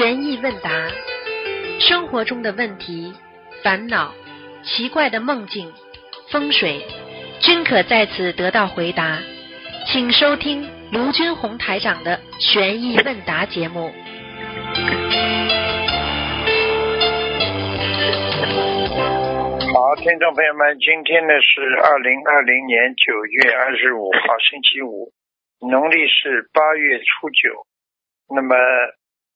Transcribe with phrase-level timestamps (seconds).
[0.00, 0.88] 悬疑问答，
[1.78, 3.12] 生活中的问题、
[3.62, 4.14] 烦恼、
[4.64, 5.70] 奇怪的梦境、
[6.32, 6.80] 风水，
[7.42, 9.18] 均可在此得到回答。
[9.84, 13.92] 请收听卢军红台长的悬疑问答节目。
[19.74, 25.12] 好，听众朋友们，今天呢是二零二零年九月二十五号，星期五，
[25.60, 27.66] 农历是八月初九。
[28.34, 28.56] 那么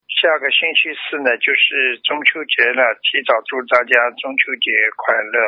[0.08, 5.38] 下个星期四呢，就是中秋节了，提早祝大家中秋节快乐。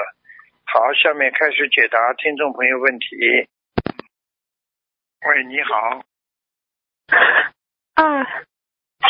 [0.64, 3.48] 好，下面开始解答听众朋友问题。
[5.26, 6.02] 喂，你好，
[7.94, 8.24] 啊，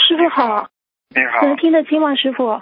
[0.01, 0.69] 师傅好，
[1.15, 2.15] 你好，能听得清吗？
[2.15, 2.61] 师傅，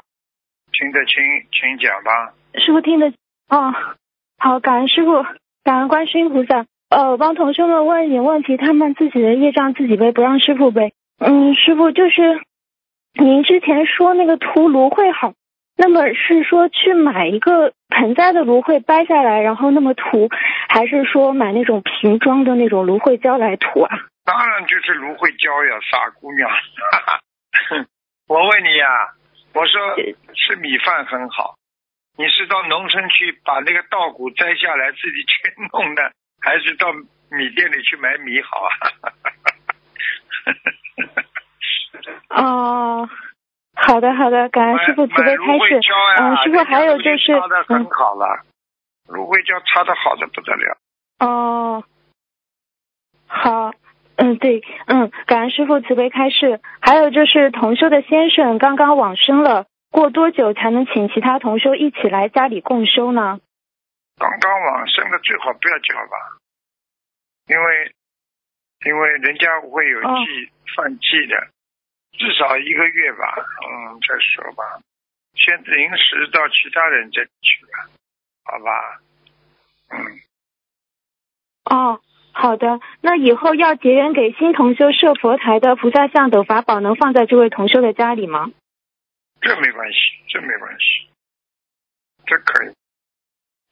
[0.73, 1.17] 听得清，
[1.53, 2.35] 请讲吧。
[2.55, 3.13] 师傅听得
[3.49, 3.75] 哦，
[4.39, 5.25] 好，感恩师傅，
[5.63, 6.67] 感恩观世音菩萨。
[6.91, 10.95] 呃，我帮同学们问一点问题，他们自己的业障自己背，不让师傅背。
[11.19, 12.41] 嗯，师傅就是
[13.15, 15.33] 您之前说那个涂芦荟好，
[15.77, 20.29] 那么是说去买一个盆栽的芦荟掰下来，然后那么涂，
[20.69, 23.99] 还是说买那种瓶装的那种芦荟胶来涂啊？
[24.25, 26.51] 当然就是芦荟胶呀，傻姑娘。
[26.51, 27.21] 哈哈。
[28.27, 28.87] 我问你呀、
[29.53, 29.81] 我说
[30.35, 31.55] 吃米饭很好，
[32.17, 36.93] 你是到农村去把那个稻谷摘下来自己去弄的，还是到
[37.31, 38.71] 米店里去买米好啊？
[42.31, 43.09] 哦，
[43.75, 45.81] 好的好的，感恩师傅慈悲开示。
[46.19, 48.43] 嗯，师傅还有就是擦的很嗯好了，
[49.09, 50.77] 芦荟胶擦的好的不得了。
[51.21, 51.85] 哦，
[53.27, 53.73] 好，
[54.17, 56.61] 嗯，对，嗯，感恩师傅慈悲开示。
[56.81, 63.41] 还有就是同修的先生刚刚往生了，过多久才能请其他同修一起来家里共修呢？
[64.17, 66.17] 刚刚往生的最好不要叫吧，
[67.49, 67.93] 因为
[68.87, 71.49] 因为人家会有哦忌、犯忌的，
[72.17, 73.35] 至少一个月吧，
[73.67, 74.81] 嗯，再说吧，
[75.35, 77.89] 先临时到其他人这里去吧，
[78.45, 79.01] 好吧，
[79.91, 79.99] 嗯，
[81.65, 82.01] 哦，
[82.33, 82.81] 好的。
[83.01, 88.51] 那以后要结缘给新同修设佛台的菩萨像等法宝，能放在这位同修的家里吗？
[89.41, 89.99] 这没关系，
[90.29, 91.09] 这没关系，
[92.27, 92.73] 这可以。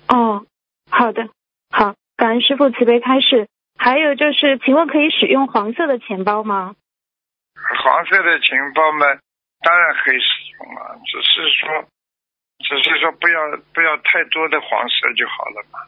[0.09, 0.45] 哦，
[0.91, 1.29] 好的，
[1.71, 3.49] 好，感恩师傅慈悲开示。
[3.79, 6.77] 还有就是，请问可以使用黄色的钱包吗？
[7.57, 9.07] 黄色的钱包嘛，
[9.63, 11.89] 当然可以使用啊，只是说，
[12.59, 15.81] 只是说不要不要太多的黄色就好了嘛，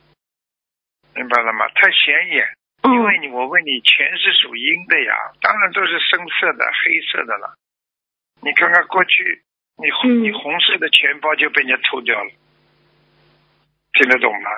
[1.14, 1.68] 明白了吗？
[1.74, 2.46] 太显眼，
[2.84, 7.54] 因为嗯，你我问你，钱是属阴的呀，当然都是深色的、黑色的了。
[8.42, 9.42] 你看看过去，
[9.76, 12.30] 你红、嗯你红色的钱包就被人家偷掉了，
[13.92, 14.50] 听得懂吗？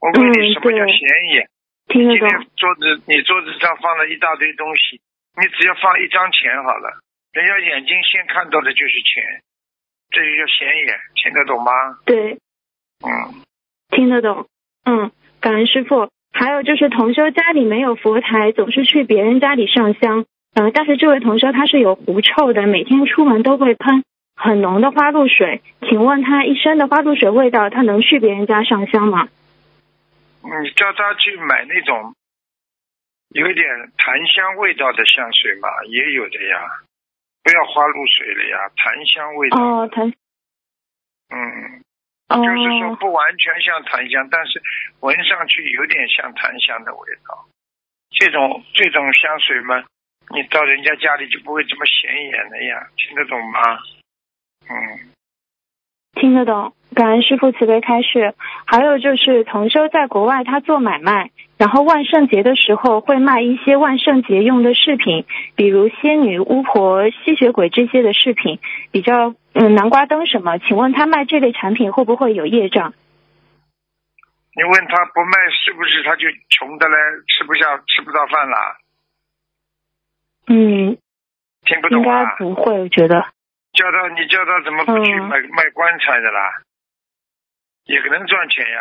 [0.00, 1.48] 我问你，嗯什么叫显眼？
[1.88, 2.28] 听得懂。
[2.28, 5.00] 今天桌子你桌子上放了一大堆东西，
[5.36, 7.00] 你只要放一张钱好了，
[7.32, 9.42] 人家眼睛先看到的就是钱，
[10.10, 11.72] 这就叫显眼，听得懂吗？
[12.04, 12.38] 对，
[13.02, 13.42] 嗯，
[13.90, 14.46] 听得懂。
[14.84, 16.08] 嗯，感恩师傅。
[16.36, 20.24] 还有就是同修家里没有佛台，总是去别人家里上香。
[20.54, 24.02] 呃，但是这位同修他是有狐臭的，每天出门都会喷
[24.34, 25.62] 很浓的花露水。
[25.88, 29.28] 请问他一身的花露水味道，他能去别人家上香吗？
[30.42, 32.14] 你叫他去买那种
[33.34, 33.66] 有一点
[33.98, 36.70] 檀香味道的香水嘛，也有的呀，
[37.42, 39.58] 不要花露水了呀，檀香味道。
[39.58, 40.06] 哦，檀
[41.34, 41.82] 嗯，
[42.28, 44.62] 哦，就是说不完全像檀香，但是
[45.00, 47.44] 闻上去有点像檀香的味道。
[48.10, 49.82] 这种这种香水嘛，
[50.30, 53.60] 你到人家家里就不会这么显眼了呀，听得懂吗？
[54.70, 55.10] 嗯，
[56.14, 58.32] 听得懂，感恩师傅慈悲开示。
[58.64, 61.32] 还有就是同修在国外他做买卖，
[61.64, 65.24] 然后万圣节的时候会卖一些万圣节用的饰品，
[65.56, 68.60] 比如仙女、巫婆、吸血鬼这些的饰品，
[68.92, 70.58] 比较嗯南瓜灯什么。
[70.58, 72.92] 请问他卖这类产品会不会有业障？
[74.54, 76.96] 你问他不卖，是不是他就穷的嘞，
[77.28, 78.76] 吃不下吃不到饭啦？
[80.48, 80.98] 嗯，
[81.64, 82.36] 听不懂啊？
[82.36, 83.24] 不会，我觉得。
[83.72, 86.60] 叫他你叫他怎么不去嗯、卖棺材的啦？
[87.86, 88.80] 也可能赚钱呀，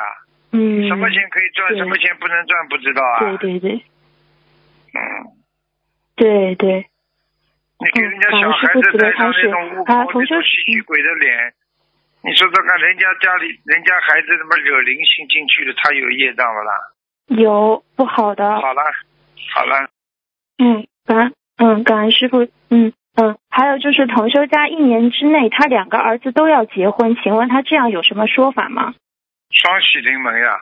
[0.54, 3.20] 嗯，什么钱可以赚，什么钱不能赚，不知道啊？
[3.20, 3.72] 对对对
[4.94, 5.02] 嗯。
[6.16, 6.86] 对对，
[7.80, 11.54] 你给人家嗯小孩子戴上那种巫啊同修婆那种吸血鬼的脸，
[12.22, 16.72] 你说说看，人家家里人家孩子他妈惹灵性进去了，他有业障了啦？
[17.30, 18.62] 有不好的。
[18.62, 18.84] 好了，
[19.56, 19.90] 好了，
[20.60, 28.94] 嗯，感恩嗯感恩师傅，嗯嗯，还有就是同修家一年之内，他两个儿子都要结婚，请问他这样有什么说法吗？
[29.54, 30.60] 双喜临门呀。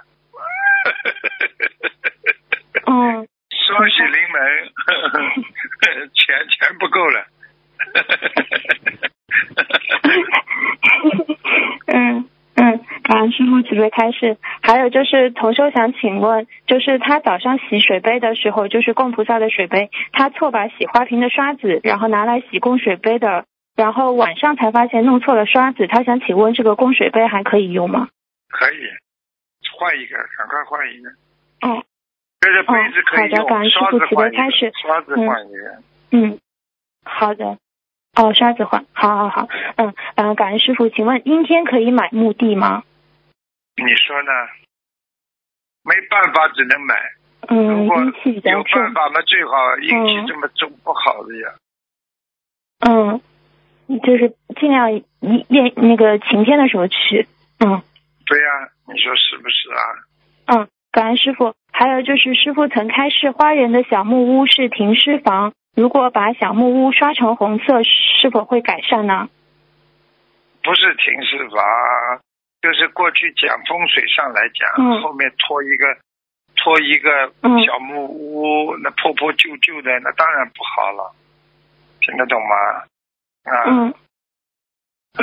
[2.85, 3.27] 嗯。
[3.67, 4.41] 双喜临门，
[6.13, 7.25] 钱钱不够了。
[11.87, 12.27] 嗯。
[12.55, 14.37] 嗯，感恩师傅慈悲开示。
[14.61, 23.45] 还有就是，同修想请问，就是他早上洗水杯的时候，就是供菩萨的水杯，他错把洗花瓶的刷子，然后拿来洗供水杯的，
[23.75, 28.09] 然后晚上才发现弄错了刷子，他想请问这个供水杯还可以用吗？
[28.51, 28.87] 可以
[29.77, 31.09] 换一个，赶快换一个。
[31.61, 31.83] 哦，
[32.41, 35.81] 这个杯子可以用，好的感恩师刷子父慈悲换一个开始，刷子换一个。
[36.11, 36.39] 嗯，
[37.03, 37.57] 好的。
[38.13, 42.83] 哦，刷子换，好好好，嗯嗯、呃感恩师傅，请问阴天可以买墓地吗？
[43.77, 44.31] 你说呢？
[45.83, 46.95] 没办法，只能买。
[47.47, 48.93] 嗯，阴气比较有重办。
[48.93, 51.55] 法嘛，最好阴气嗯这么重不好的呀。
[52.81, 53.21] 嗯，
[54.01, 55.05] 就是尽量一
[55.47, 57.27] 夜那个晴天的时候去。
[57.59, 57.81] 嗯
[58.25, 59.81] 对呀、你说是不是啊？
[60.47, 61.53] 嗯，感恩师傅。
[61.73, 69.29] 还有就是师傅曾开示，花园的小木屋是停尸房，如果把小木屋刷成红色，是否会改善呢？
[70.61, 72.21] 不是停尸房，
[72.61, 75.97] 就是过去讲风水上来讲，嗯后面拖一个
[76.55, 81.15] 拖一个嗯小木屋，那破破旧旧的，那当然不好了。
[82.01, 82.55] 听得懂吗？
[83.43, 83.93] 啊，嗯，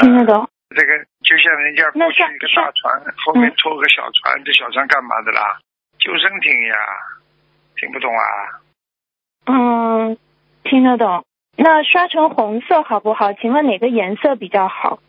[0.00, 0.48] 听得懂。
[0.70, 5.58] 这个就像人家过去一个大船，后面拖个小船，这小船干嘛的啦？
[5.98, 6.76] 救生艇呀，
[7.76, 8.60] 听不懂啊？
[9.46, 10.18] 嗯，
[10.64, 11.24] 听得懂。
[11.56, 13.32] 那刷成红色好不好？
[13.32, 15.00] 请问哪个颜色比较好？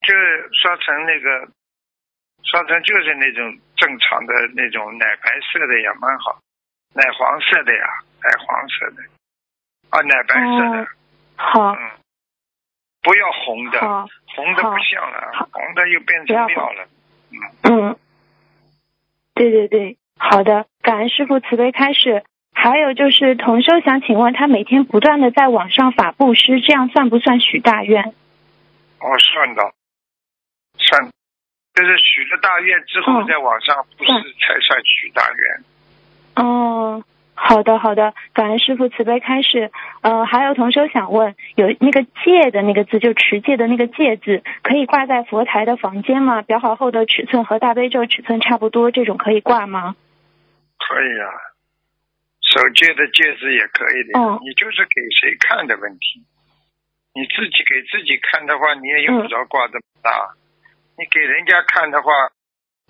[0.00, 0.14] 就
[0.52, 1.48] 刷成那个，
[2.42, 6.38] 刷成就是那种正常的那种奶白色的也蛮好，
[6.94, 7.86] 奶黄色的呀，
[8.22, 9.02] 奶黄色的，
[9.90, 10.88] 啊，奶白色的，哦
[11.36, 11.90] 好，嗯，
[13.08, 13.80] 不要红的，
[14.36, 16.86] 红的不像了好，红的又变成庙了，
[17.62, 17.96] 嗯，
[19.32, 22.22] 对对对，好的，感恩师傅慈悲开示。
[22.52, 28.02] 还有就是同修想请问，他每天不断的在网上法布施，这样算不算许大愿？
[28.98, 29.72] 哦，算的，
[30.76, 31.10] 算，
[31.72, 37.02] 就是许了大愿之后，嗯在网上布施才算许大愿，哦，
[37.40, 39.70] 好的好的，感恩师傅慈悲开示。
[40.02, 46.42] 呃，还有同修想问，有那个戒的那个字，就持戒的那个戒字，可以挂在佛台的房间吗？
[46.42, 49.94] 裱好后的尺寸和大悲咒尺寸差不多，这种可以挂吗？
[50.78, 51.30] 可以啊，
[52.42, 56.26] 手戒的戒指也可以的你就是给谁看的问题。
[57.14, 60.10] 你自己给自己看的话，你也用不着挂这么大。
[60.98, 62.10] 你给人家看的话，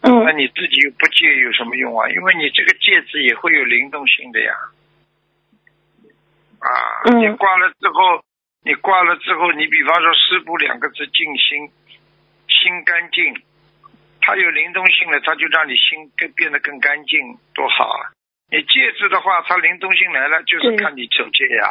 [0.01, 2.09] 那嗯你自己又不戒有什么用啊？
[2.11, 4.55] 因为你这个戒指也会有灵动性的呀。
[6.61, 6.71] 啊，
[7.11, 8.23] 嗯你挂了之后，
[8.63, 11.71] 你挂了之后，你比方说“师傅”两个字静心，
[12.47, 13.43] 心干净，
[14.21, 18.11] 它有灵动性了，它就让你心更变得更干净，多好啊！
[18.51, 21.67] 你戒指的话，它灵动性来了，就是看你守戒呀。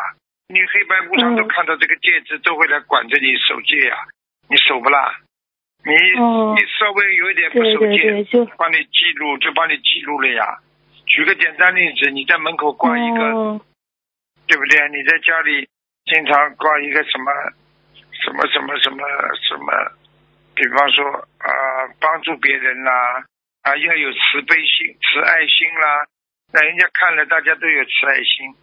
[0.50, 3.98] 你黑白无常都嗯看到这个戒指，都会来管着你守戒呀。
[4.50, 5.20] 你守不啦？
[5.88, 7.80] 你、哦你稍微有一点不对守
[8.26, 10.60] 戒，帮你记录就帮你记录了呀。
[11.06, 13.62] 举个简单例子，你在门口挂一个，哦
[14.48, 14.90] 对不对？
[14.90, 15.68] 你在家里
[16.06, 17.32] 经常挂一个什么
[18.12, 19.08] 什么什么什么
[19.48, 19.92] 什么，
[20.56, 21.04] 比方说
[21.40, 21.52] 啊、
[22.02, 23.24] 帮助别人啦，
[23.62, 26.06] 啊，要有慈悲心、慈爱心啦，
[26.52, 28.54] 那人家看了大家都有慈爱心，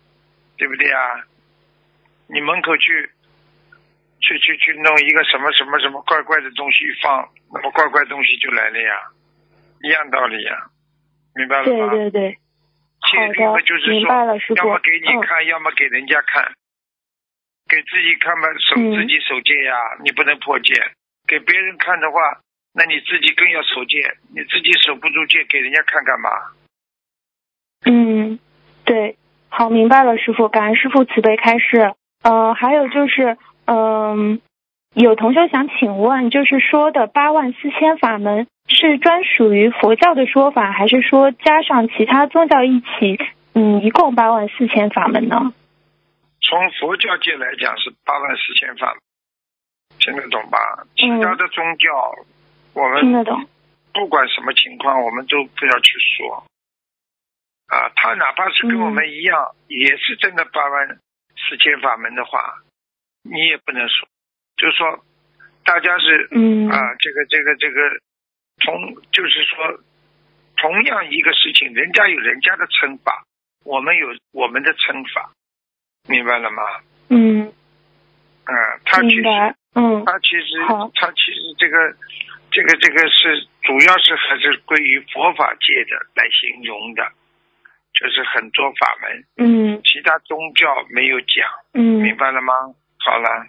[0.59, 1.25] 对不对啊？
[2.29, 3.11] 你门口去
[4.25, 9.13] 去去去弄一个什么什么什么怪怪的东西放，那么怪怪东西就来了呀，
[9.83, 10.57] 一样道理呀，
[11.35, 11.91] 明白了对吗？
[11.93, 12.39] 对对，
[13.05, 14.69] 戒好的律嘛就是，明白了，师说，傅。
[14.69, 16.53] 要么给你嗯看，要么给人家看。
[17.69, 20.73] 给自己看嘛，守嗯自己守戒呀，你不能破戒。
[21.29, 22.41] 给别人看的话，
[22.73, 24.17] 那你自己更要守戒。
[24.35, 26.31] 你自己守不住戒，给人家看干嘛？
[27.87, 28.39] 嗯，
[28.85, 29.17] 对，
[29.49, 31.93] 好，明白了，师傅，感恩师傅慈悲开示。
[32.23, 34.41] 呃，还有就是，嗯、
[34.93, 43.19] 有同学想请问，就是说的八万四千法门是专属于佛教的说法，还是说加上其他宗教一起，
[43.55, 45.53] 嗯，一共八万四千法门呢？
[46.41, 48.95] 从佛教界来讲是八万四千法，
[49.99, 50.59] 听得懂吧？
[50.95, 51.91] 其他的宗教，
[52.75, 53.47] 我们听得懂？
[53.95, 56.45] 不管什么情况，我们都不要去说。
[57.69, 60.99] 啊，他哪怕是跟我们一样，也是真的八万
[61.49, 62.57] 四千法门的话，
[63.25, 64.07] 你也不能说，
[64.57, 65.05] 就是说，
[65.65, 67.81] 大家是嗯啊，这个这个这个，
[68.65, 69.81] 同就是说，
[70.59, 73.25] 同样一个事情，人家有人家的称法，
[73.65, 75.33] 我们有我们的称法，
[76.07, 76.63] 明白了吗？
[77.09, 77.53] 嗯，
[78.45, 78.55] 嗯，
[78.85, 79.23] 他其实。
[79.77, 80.63] 嗯，他其实
[80.95, 81.77] 他其实这个
[82.53, 87.03] 这个这个是主要是还是归于佛法界的来形容的，
[87.93, 92.55] 就是很多法门，嗯其他宗教没有讲，嗯，明白了吗？
[93.05, 93.47] 好了，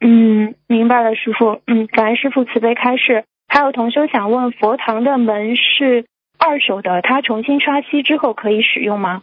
[0.00, 1.60] 嗯，明白了，师傅。
[1.66, 3.24] 嗯，感恩师傅慈悲开示。
[3.48, 6.06] 还有同修想问，佛堂的门是
[6.38, 9.22] 二手的，他重新刷漆之后可以使用吗？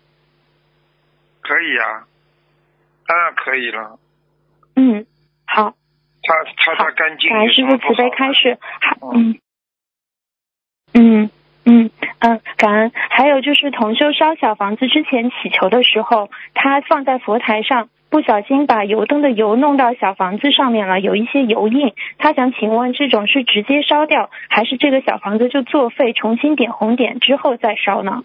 [1.42, 2.06] 可以啊，
[3.08, 3.98] 当然可以了。
[4.76, 5.06] 嗯，
[5.48, 5.74] 好，
[6.22, 8.58] 它它好它干净，感恩师傅慈悲开示。
[8.82, 9.40] 还嗯
[10.94, 11.32] 嗯嗯
[11.64, 12.92] 嗯嗯，感恩。
[13.10, 21.94] 还有就是同修烧小房子之前祈求的时候，他放在佛台上，不小心把油灯的油弄到小房子上面了，有一些油印。
[22.18, 28.24] 他想请问，这种是直接烧掉，还是这个小房子就作废，重新点红点之后再烧呢？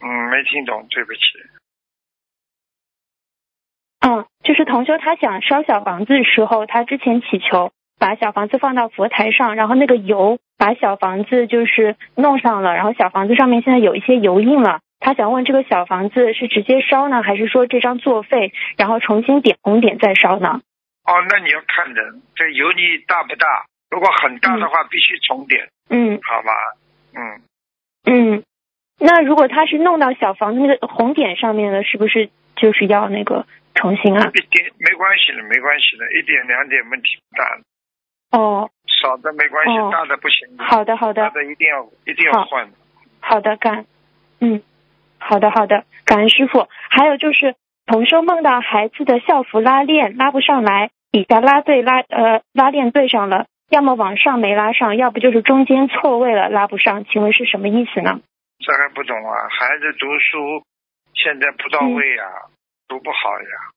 [0.00, 1.20] 嗯，没听懂，对不起。
[4.00, 7.70] 嗯，就是同修他想烧小房子的时候，他之前祈求
[8.00, 14.80] 把小房子放到佛台上，然后那个油把小房子就是弄上了，然后小房子上面现在有一些油印了。
[15.02, 20.60] 他想问这个小房子是直接烧呢，还是说这张作废，然后重新点红点再烧呢？
[21.04, 23.66] 哦，那你要看人，这油腻大不大？
[23.90, 26.52] 如果很大的话，必须重点，嗯好吧？
[27.14, 27.42] 嗯，
[28.06, 28.44] 嗯，
[29.00, 33.44] 那如果他是弄到小房子那个红点上面了，是不是就是要那个
[33.74, 34.30] 重新啊？
[34.32, 41.30] 一点没关系的，没关系的，一点两点问题不大，哦，少的没关系，哦大的不行，好的好的大。
[41.30, 42.70] 的一定要一定要换。
[43.20, 43.84] 好的，干，
[44.40, 44.62] 嗯，
[45.28, 46.68] 好的，好的，感恩师傅。
[46.90, 47.54] 还有就是，
[47.86, 58.20] 同修梦到孩子的校服拉链拉不上来，底下拉对拉呃拉链对上了，要么往上没拉上，要不就是中间错位了拉不上，请问是什么意思呢？
[58.58, 59.48] 这还不懂啊？
[59.48, 60.62] 孩子读书
[61.14, 62.24] 现在不到位呀、
[62.88, 63.72] 读不好呀，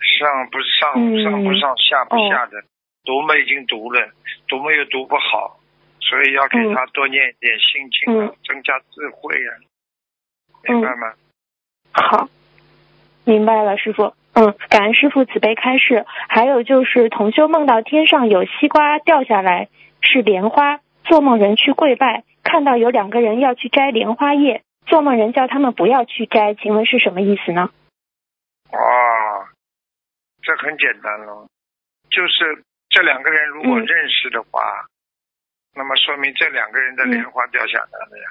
[0.00, 2.62] 上不上、嗯上不上下不下的，
[3.04, 4.10] 读嘛已经读了，
[4.48, 5.58] 读嘛又读不好，
[6.00, 9.52] 所以要给嗯他多念一点心经啊，嗯增加智慧呀、
[10.72, 11.12] 明白吗？
[11.92, 12.28] 好，
[13.24, 14.14] 明白了，师傅。
[14.32, 16.04] 嗯，感恩师傅慈悲开示。
[16.28, 19.68] 还有就是，同修梦到天上有西瓜掉下来，
[20.00, 20.80] 是莲花。
[21.04, 27.70] 做梦人去跪拜，看到有两个人要去摘莲花叶，做梦人叫他们不要去摘，请问是什么意思呢？
[28.72, 28.80] 哇，
[30.42, 31.46] 这很简单了，
[32.08, 34.86] 就是这两个人如果嗯认识的话，
[35.74, 38.24] 那么说明这两个人的莲花掉下来了呀。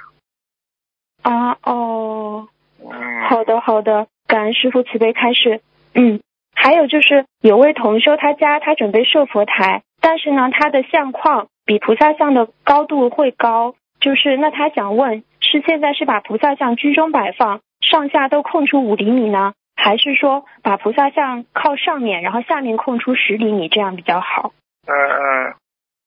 [1.24, 2.48] 啊，哦，
[3.28, 5.62] 好的，好的，感恩师傅慈悲开示。
[5.96, 6.20] 嗯，
[6.54, 24.52] 还有就是有位同修，他家他准备设佛台，但是呢，他的相框比菩萨像的高度会高，就是那他想问，是现在是把菩萨像居中摆放，上下都空出五厘米呢，还是说把菩萨像靠上面，然后下面空出十厘米，这样比较好？
[24.86, 24.94] 呃，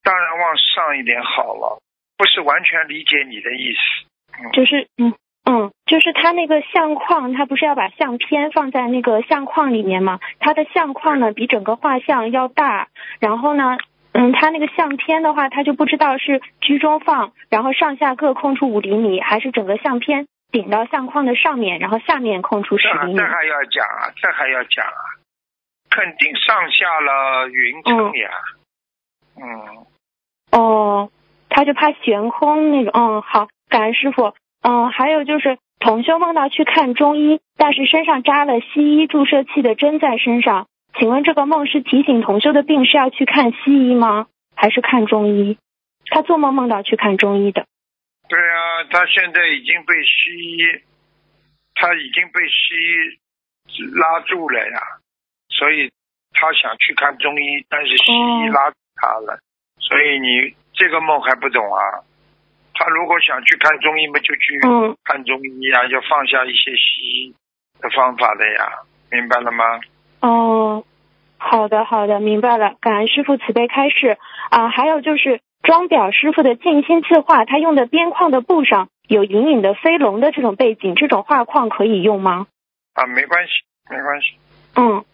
[0.02, 1.80] 当然往上一点好了，
[2.18, 4.06] 不是完全理解你的意思。
[4.38, 5.14] 嗯，就是嗯
[5.44, 10.18] 嗯，就是他那个相框，他不是要把相片放在那个相框里面吗？
[10.40, 12.88] 他的相框呢比整个画像要大，
[13.20, 13.78] 然后呢，
[14.12, 25.02] 嗯，它那个相片的话，它就不知道是居中放，然后上下各空出五厘米，还是整个相片顶到相框的上面，然后下面空出十厘米这还要讲啊，这还要讲啊，
[25.90, 28.30] 肯定上下了匀称呀。
[29.38, 29.86] 嗯，
[30.50, 31.10] 哦，
[31.48, 32.92] 他就怕悬空那种。
[32.94, 34.34] 嗯，好，感恩师傅。
[34.62, 40.66] 嗯，还有就是同修梦到去看中医，但是身上扎了西医注射器的针在身上。
[40.98, 44.26] 请问这个梦是提醒同修的病是要去看西医吗？
[44.54, 45.58] 还是看中医？
[46.06, 47.66] 他做梦梦到去看中医的。
[48.28, 50.62] 对啊，他现在已经被西医，
[51.74, 54.80] 他已经被西医拉住了呀，
[55.50, 55.90] 所以
[56.32, 59.38] 他想去看中医，但是西医哦拉住他了，
[59.78, 62.02] 所以你这个梦还不懂啊？
[62.78, 67.34] 他如果想去看中医嘛，就去嗯看中医呀，要放下一些西医
[67.80, 69.80] 的方法的呀，明白了吗？
[70.20, 70.84] 哦，
[71.38, 72.74] 好的好的，明白了。
[72.80, 74.18] 感恩师傅慈悲开示
[74.50, 82.46] 啊，还有就是装裱师傅的静心字画，他用的边框的布上有隐隐的飞龙的这种背景，这种画框可以用吗？
[82.94, 83.52] 啊，没关系，
[83.90, 84.36] 没关系。
[84.74, 85.04] 嗯，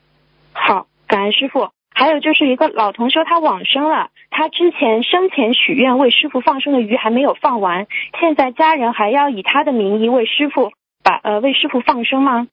[0.53, 1.71] 好，感恩师傅。
[1.95, 7.87] 还有就是一个老同修，他往生了，他之前生前许愿为师傅放生的鱼还没有放完，
[8.21, 10.73] 现在家人还要以他的名义为师傅
[11.03, 12.49] 把呃为师傅放生吗？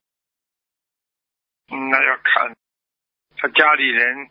[1.72, 2.56] 嗯，那要看
[3.38, 4.28] 他家里人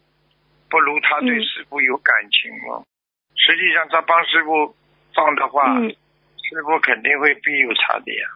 [0.69, 2.85] 不如他对嗯师傅有感情了。
[3.35, 4.75] 实际上，他帮师傅
[5.15, 8.27] 放的话，嗯师傅肯定会庇佑他的呀。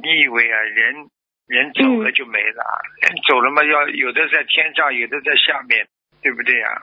[0.00, 1.10] 你以为啊，人
[1.48, 2.62] 人走了就没了，
[3.00, 5.88] 人走了嘛，要有的在天上，有的在下面，
[6.22, 6.82] 对不对呀？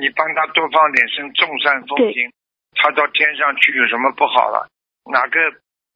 [0.00, 2.32] 你帮他多放点声众善奉行，
[2.74, 4.68] 他到天上去有什么不好了？
[5.12, 5.38] 哪个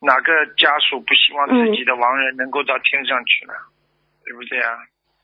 [0.01, 3.55] 哪个家属不希望自己的亡人能够到天上去呢？
[4.25, 4.79] 对不对呀？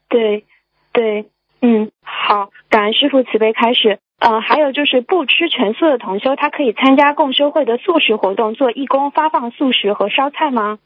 [0.09, 0.45] 对，
[0.93, 4.01] 对，嗯，好，感恩师傅慈悲开始。
[4.19, 10.79] 呃，还有就是不吃全素的同修，他可以参加共修会的素食活动，做义工，发放素食和烧菜吗？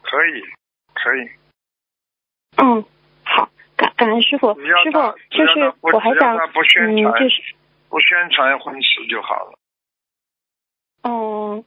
[0.00, 0.42] 可以，
[0.94, 1.28] 可以。
[2.56, 2.84] 嗯，
[3.24, 4.98] 好，感感恩师傅，师傅
[5.30, 7.54] 就是我还想嗯，就是
[7.88, 9.58] 不宣传婚事就好了。
[11.02, 11.64] 嗯，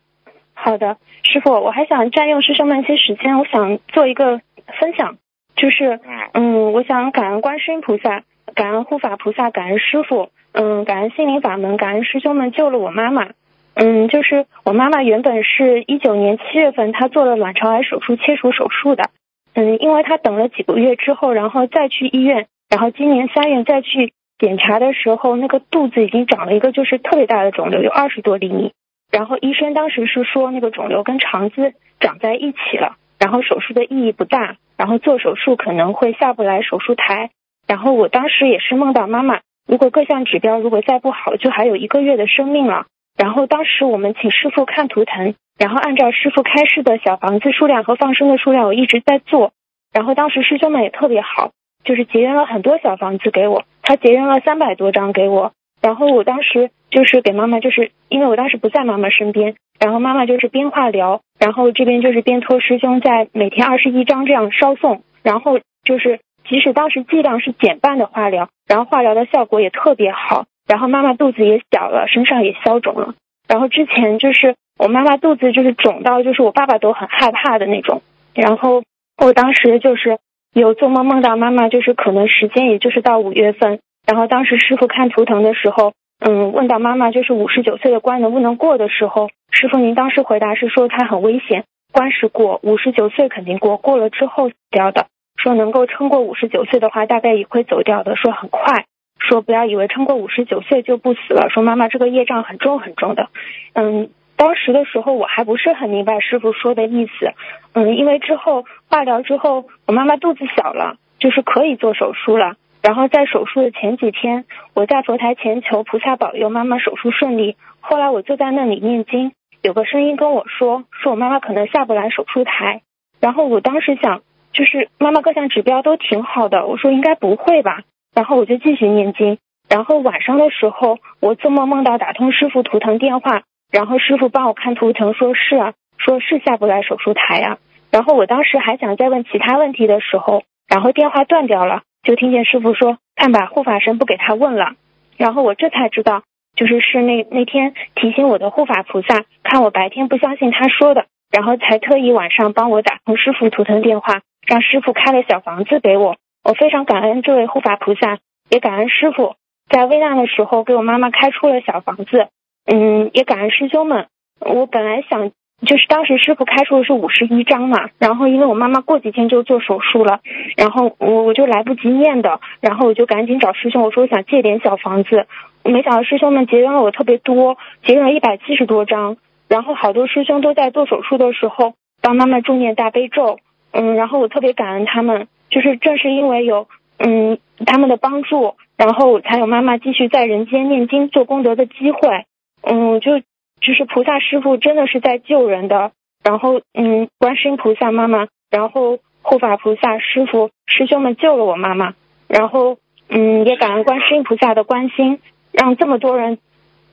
[0.53, 4.41] 好的，师傅，我还想占用师兄们一些时间，我想做一个
[4.79, 5.17] 分享，
[5.55, 13.32] 就是嗯嗯，我想感恩观世音菩萨，感恩护法菩萨，感恩师傅，嗯，感恩心灵法门，感恩师兄们救了我妈妈。
[13.75, 19.10] 嗯，就是我妈妈原本是一九年七月份，她做了卵巢癌手术切除手术的。
[19.53, 28.72] 嗯，因为她等了几个月之后，然后再去医院，然后今年三月再去检查的时候，那个肚子已经长了一个就是特别大的肿瘤，有二十多厘米。
[29.12, 37.29] 然后医生当时是说那个肿瘤跟肠子长在一起了，然后手术的意义不大，然后做手术可能会下不来手术台。
[37.67, 42.86] 然后我当时也是梦到妈妈，如果各项指标如果再不好，就还有一个月的生命了。
[43.17, 49.51] 然后当时我们请师傅看图腾，然后按照师傅开示的小房子数量和放生的数量，我一直在做。
[49.93, 51.51] 然后当时师兄们也特别好，
[51.84, 55.53] 就是结缘了很多小房子给我，他结缘了三百多张给我。
[55.81, 66.19] 然后我当时就是给妈妈，就是因为我当时不在妈妈身边，然后妈妈就是边化疗，然后这边就是边托师兄在每天二十一张这样烧送，然后就是
[66.50, 73.13] 即使当时剂量是减半的化疗，然后化疗的效果也特别好，然后妈妈肚子也小了，身上也消肿了。
[73.48, 78.01] 然后之前就是我妈妈肚子就是肿到就是我爸爸都很害怕的那种，
[78.34, 78.84] 然后
[79.24, 80.17] 我当时就是
[80.53, 95.07] 有做梦梦到妈妈就是可能时间也就是到五月份，然后当时师傅看图腾的时候，嗯，问到妈妈就是五十九岁的关能不能过的时候，师傅您当时回答是说她很危险，关是过，五十九岁肯定过，过了之后死掉的。
[95.37, 98.16] 说能够撑过五十九岁的话，大概也会走掉的。
[98.16, 98.85] 说很快，
[99.27, 101.50] 说不要以为撑过五十九岁就不死了。
[101.50, 103.29] 说妈妈这个业障很重很重的。
[103.74, 107.33] 嗯，当时的时候我还不是很明白师傅说的意思。
[107.74, 112.55] 嗯，因为之后化疗之后，我妈妈肚子小了，就是可以做手术了。
[112.81, 117.57] 然后在手术的前几天，我在佛台前求菩萨保佑妈妈手术顺利。
[117.79, 119.31] 后来我就在那里念经，
[119.64, 122.81] 有个声音跟我说，说我妈妈可能下不来手术台。
[123.20, 124.22] 然后我当时想，
[124.53, 127.81] 就是妈妈各项指标都挺好的，我说应该不会吧。
[128.15, 129.37] 然后我就继续念经。
[129.69, 137.57] 然后晚上的时候，我做梦梦到打通师傅图腾电话，然后师傅帮我看图腾，说是啊，说是下不来手术台呀、
[137.91, 144.73] 然后我当时还想再问其他问题的时候，然后电话断掉了，就听见师傅说：“看吧，护法神不给他问了。”
[145.17, 146.23] 然后我这才知道，
[146.55, 156.17] 就是是那那天提醒我的护法菩萨，看我白天不相信他说的，然后才特意晚上帮我打通师傅图腾电话，让师傅开了小房子给我。
[156.46, 158.20] 我非常感恩这位护法菩萨，
[158.51, 159.34] 也感恩师傅
[159.68, 162.27] 在危难的时候给我妈妈开出了小房子。
[162.68, 164.05] 嗯，也感恩师兄们。
[164.40, 165.31] 我本来想
[165.66, 170.20] 就是当时师傅开出的是五十一张嘛，然后因为我妈妈过几天就做手术了，
[170.55, 175.25] 然后我我就来不及念的，然后我就赶紧找师兄，我说我想借点小房子，
[175.64, 183.40] 没想到师兄们结缘了我特别多，结缘了一百七十多张，然后好多师兄都在做手术的时候帮妈妈助念大悲咒，
[183.72, 192.25] 嗯，然后我特别感恩他们，就是正是因为有嗯他们的帮助，然后才有妈妈继续在人间念经做功德的机会，
[192.61, 193.22] 嗯，就
[193.61, 201.94] 就是菩萨师傅真的是在救人的，然后嗯，观世音菩萨妈妈，然后护法菩萨师傅师兄们救了我妈妈，
[202.27, 205.22] 然后嗯，也感恩观世音菩萨的关心，
[205.53, 206.37] 让这么多人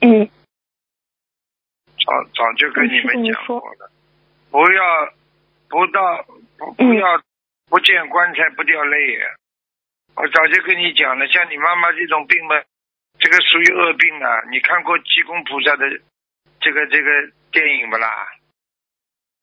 [0.00, 0.28] 嗯
[1.98, 3.90] 早早就跟你们讲过了，
[4.52, 5.12] 不要
[5.68, 6.24] 不到
[6.58, 6.94] 不不嗯。
[6.94, 7.20] 要
[7.72, 9.24] 不见棺材不掉泪啊。
[10.14, 12.60] 我早就跟你讲了，像你妈妈这种病嘛，
[13.18, 14.42] 这个属于恶病啊。
[14.50, 15.88] 你看过济公菩萨的
[16.60, 17.08] 这个这个
[17.50, 18.28] 电影不啦？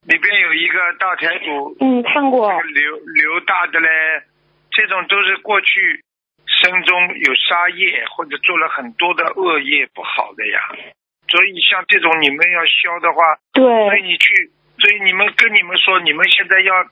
[0.06, 3.90] 里边有一个大财主，嗯看过这个刘刘大的嘞，
[4.70, 6.04] 这种都是过去
[6.46, 10.70] 生中有杀业或者做了很多的恶业不好的呀。
[11.28, 16.88] 所以像这种你们要消的话，所以你去，所以你们跟你们说，你们现在要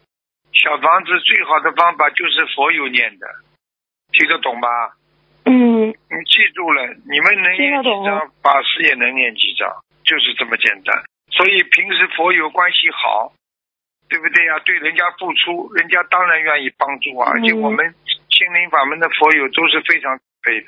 [0.53, 3.27] 小房子最好的方法就是佛有念的，
[4.11, 4.67] 听得懂吧？
[5.45, 9.69] 嗯你记住了，你们能念几听得懂张，法师也能念几张，
[10.03, 11.03] 就是这么简单。
[11.31, 13.31] 所以平时佛友关系好，
[14.09, 17.31] 对不对呀、对人家付出，人家当然愿意帮助啊。
[17.31, 17.93] 而且嗯我们
[18.29, 20.67] 心灵法门的佛友都是非常慈悲的。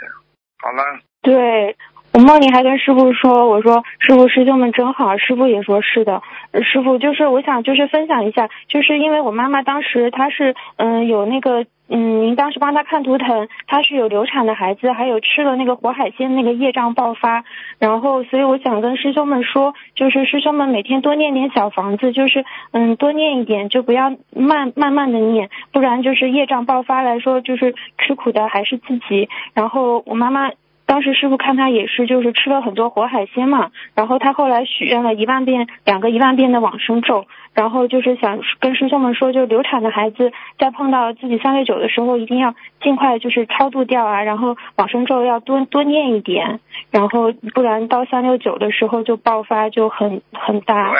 [0.61, 1.75] 好了，对，
[2.11, 6.21] 我梦里还跟师傅说，我说师傅师兄们真好，师傅也说是的。
[6.63, 17.43] 师傅就是我想就是分享一下，就是因为我妈妈当时她是嗯有那个嗯您当时帮她看图腾，她是有流产的孩子，还有吃了那个活海鲜那个业障爆发，
[17.77, 29.29] 然后所以我想跟师兄们说，就是师兄们每天多念点小房子，就是嗯多念一点，就不要慢慢慢的念，不然就是业障爆发来说，就是吃苦的还是自己。
[29.53, 30.49] 然后我妈妈。
[30.89, 50.89] 当时师傅看他也是，就是吃了很多活海鲜嘛，然后他后来许愿了一万遍，两个一万遍的往生咒，然后就是想跟师兄们说，就流产的孩子在碰到自己三六九的时候，一定要尽快就是超度掉啊，然后往生咒要多多念一点，然后不然到三六九的时候就爆发就很很大。
[50.89, 50.99] 对，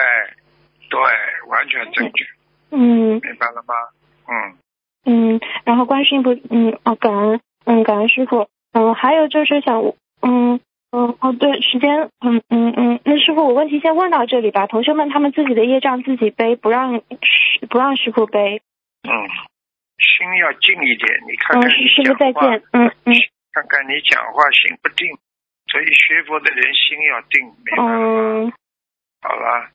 [0.92, 1.00] 对，
[1.50, 2.26] 完全正确，
[2.70, 3.74] 嗯明白了吗？
[4.28, 8.48] 嗯，嗯，然后观世音菩嗯哦感恩嗯感恩师傅。
[8.74, 9.82] 嗯，还有就是想，
[10.22, 10.60] 嗯
[10.92, 14.68] 嗯哦，对，时间，嗯嗯嗯，那师傅，我问题先问到这里吧。
[14.68, 18.62] 同学们他们自己的业障自己背，不让师不让师傅背。
[19.04, 19.12] 嗯，
[19.98, 22.64] 心要静一点，你看嗯，看你师师傅讲话，再见。
[22.74, 23.14] 嗯嗯
[23.52, 25.08] 看看你讲话心不定，
[25.72, 27.96] 所以学佛的人心要定，明白了吗？
[28.46, 28.54] 嗯，
[29.22, 29.70] 好了，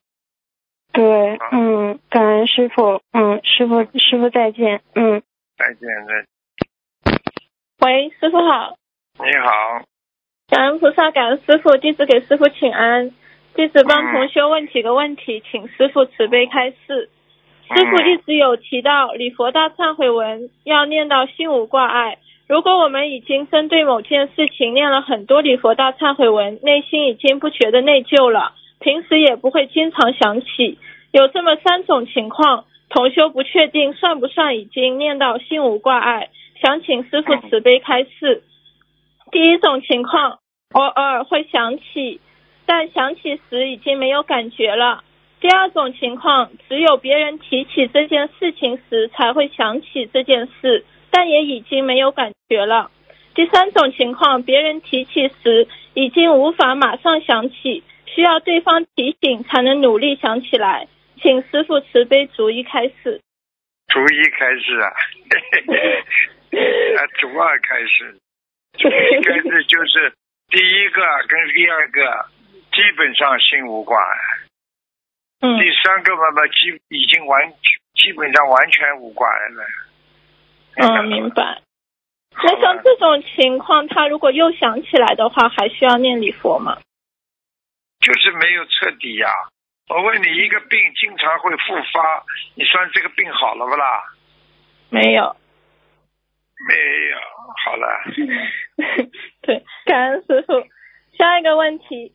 [0.93, 3.03] 对，嗯，感恩师傅。
[3.13, 4.81] 嗯，师傅师傅再见。
[4.95, 5.23] 嗯
[5.57, 6.27] 再见再见
[7.81, 8.77] 喂，师傅好，
[9.17, 9.85] 你好，
[10.49, 13.13] 感恩菩萨，感恩师傅，弟子给师傅请安。
[13.55, 17.11] 弟子帮嗯同修问几个问题，请师傅慈悲开示。
[17.69, 22.19] 师傅一直有提到礼佛大忏悔文要念到心无挂碍。
[22.49, 30.81] 如果我们已经针对某件事情念了很多礼佛大忏悔文，内心已经不觉得内疚了，平时也不会经常想起。
[31.13, 38.43] 有这么三种情况，同修不确定算不算已经念到心无挂碍，想请师傅慈悲开示。
[39.35, 40.39] 第一种情况，
[40.75, 42.21] 偶尔会想起，
[42.67, 45.03] 但想起时已经没有感觉了。
[45.41, 52.93] 第二种情况，只有别人提起这件事情时才会想起这件事，但也已经没有感觉了。
[53.35, 60.87] 第三种情况，别人提起时已经无法马上想起，需要对方提醒才能努力想起来。
[61.21, 63.21] 请师傅慈悲逐一开始。
[63.91, 64.93] 逐一开始啊，
[66.99, 68.17] 啊，逐二开始，
[68.77, 70.13] 一开始就是
[70.49, 72.27] 第一个跟第二个
[72.73, 74.19] 基本上心无挂碍，
[75.41, 77.53] 嗯第三个嘛嘛基已经完
[77.95, 79.65] 基本上完全无挂碍了。
[80.77, 81.63] 嗯，明白。
[82.37, 86.79] 那像这种情况，他如果又想起来的话，还需要念礼佛吗？
[88.01, 89.29] 就是没有彻底呀、
[89.89, 92.25] 我问你，一个病经常会复发，
[92.57, 94.03] 你算这个病好了不啦？
[94.91, 95.37] 没有。
[96.67, 96.75] 没
[97.11, 97.17] 有，
[97.65, 97.87] 好了。
[99.43, 100.53] 对，感恩师傅。
[101.17, 102.13] 下一个问题，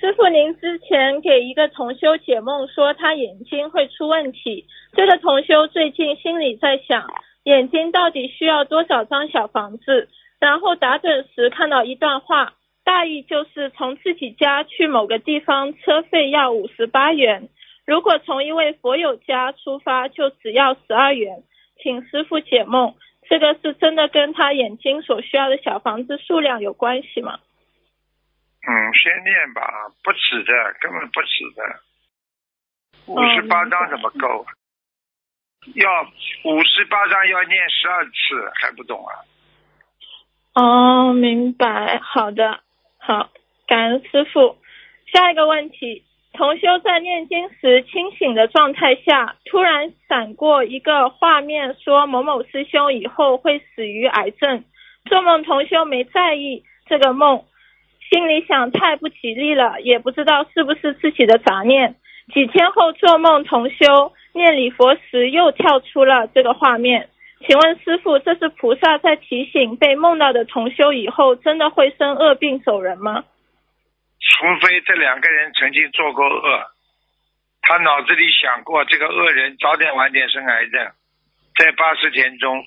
[0.00, 7.08] 师傅，您之前给一个同修解梦说他眼睛会出问题，这个同修最近心里在想，
[7.44, 10.08] 眼睛到底需要多少张小房子？
[10.38, 17.48] 然后打盹时看到一段话，大意就是从自己家去某个地方车费要五十八元，
[17.86, 21.44] 如果从一位佛友家出发就只要十二元，
[21.80, 22.94] 请师傅解梦。
[23.32, 27.40] 这个是真的跟他眼睛所需要的小房子数量有关系吗？
[28.60, 31.80] 嗯，先念吧，不止的，根本不止的。
[33.06, 34.44] 五十八章怎么够？
[35.76, 36.02] 要
[36.44, 39.24] 五十八章要念十二次，还不懂啊？
[40.52, 42.00] 哦，明白。
[42.02, 42.60] 好的，
[42.98, 43.30] 好，
[43.66, 44.58] 感恩师傅。
[45.10, 54.64] 下一个问题，同修在念经时清醒的状态下，突然闪过一个画面，说某某师兄以后会死于癌症。
[55.04, 57.44] 做梦同修没在意这个梦，
[58.10, 61.96] 心里想太不吉利了，也不知道是不是自己的杂念。
[62.32, 67.08] 几天后做梦同修念礼佛时，又跳出了这个画面。
[67.46, 73.24] 请问师傅，这是菩萨在提醒被梦到的同修以后真的会生恶病走人吗？
[74.22, 76.66] 除非这两个人曾经做过恶，
[77.60, 80.92] 他脑子里想过这个恶人早点晚点生癌症，
[81.58, 82.58] 在八十天中，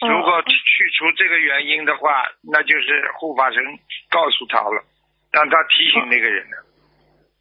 [0.00, 3.62] 哦如果去除这个原因的话，那就是护法神
[4.10, 4.84] 告诉他了，
[5.32, 6.64] 让他提醒那个人了，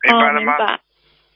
[0.04, 0.58] 明白哦，了吗？
[0.58, 0.80] 明白，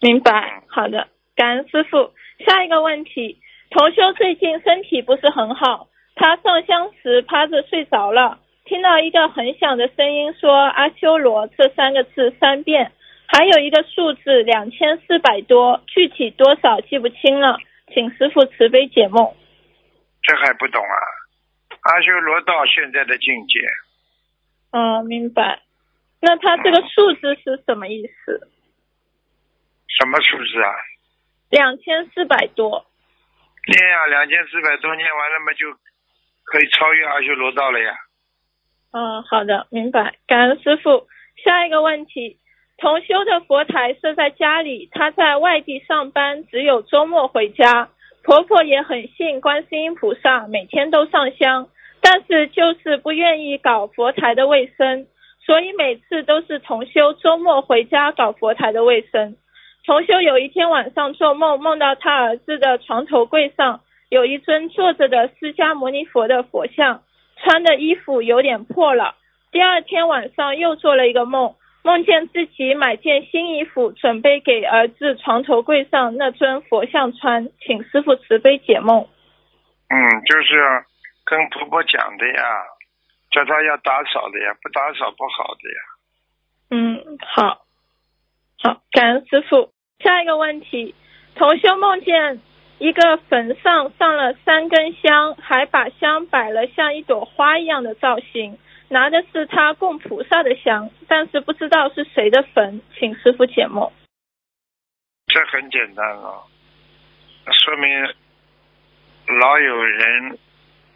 [0.01, 0.63] 明白。
[0.67, 2.13] 好的，感恩师傅。
[2.43, 8.39] 下一个问题，同修最近身体不是很好，他上香时趴着睡着了，
[8.71, 12.93] 听到一个很响的声音说“阿修罗”这三个字三遍，
[13.27, 17.57] 还有一个数字两千四百多，具体多少记不清了，
[17.93, 19.35] 请师傅慈悲解梦。
[20.23, 20.95] 这还不懂啊？
[21.81, 23.59] 阿修罗道现在的境界，
[24.71, 25.59] 嗯，明白。
[26.21, 28.47] 那他这个数字是什么意思？
[29.99, 30.71] 什么数字啊？
[31.49, 32.85] 两千四百多。
[33.67, 35.73] 念啊，两千四百多念完了嘛，就
[36.45, 37.93] 可以超越阿修罗道了呀。
[38.91, 40.15] 嗯，好的，明白。
[40.27, 41.07] 感恩师傅。
[41.43, 42.37] 下一个问题，
[42.77, 47.89] 同修的佛台设在家里，他在外地上班，只有周末回家。
[48.23, 51.67] 婆婆也很信观世音菩萨，每天都上香，
[51.99, 55.07] 但是就是不愿意搞佛台的卫生，
[55.43, 59.35] 所以每次都是同修周末回家搞佛台的卫生。
[59.83, 67.01] 同修有一天晚上做梦，梦到他儿子的床头柜上有一尊坐着的释迦牟尼佛的佛像，
[67.43, 69.15] 穿的衣服有点破了。
[69.51, 79.07] 第二天晚上又做了一个梦，梦见自己买件新衣服，准备给儿子床头柜上那尊佛像穿，请师傅慈悲解梦。
[79.89, 80.85] 嗯，就是
[81.25, 82.63] 跟婆婆讲的呀，
[83.31, 85.81] 叫她要打扫的呀，不打扫不好的呀。
[86.69, 87.65] 嗯，好，
[88.63, 89.73] 好，感恩师傅。
[89.99, 90.95] 下一个问题，
[91.35, 92.39] 同修梦见
[92.81, 98.57] 一个坟上上了三根香，还把香摆了像一朵花一样的造型。
[98.89, 103.91] 拿的是他供菩萨的香，但是不知道是谁的坟，请师傅解梦。
[105.27, 106.43] 这很简单了，
[107.63, 107.87] 说明
[109.39, 110.39] 老有人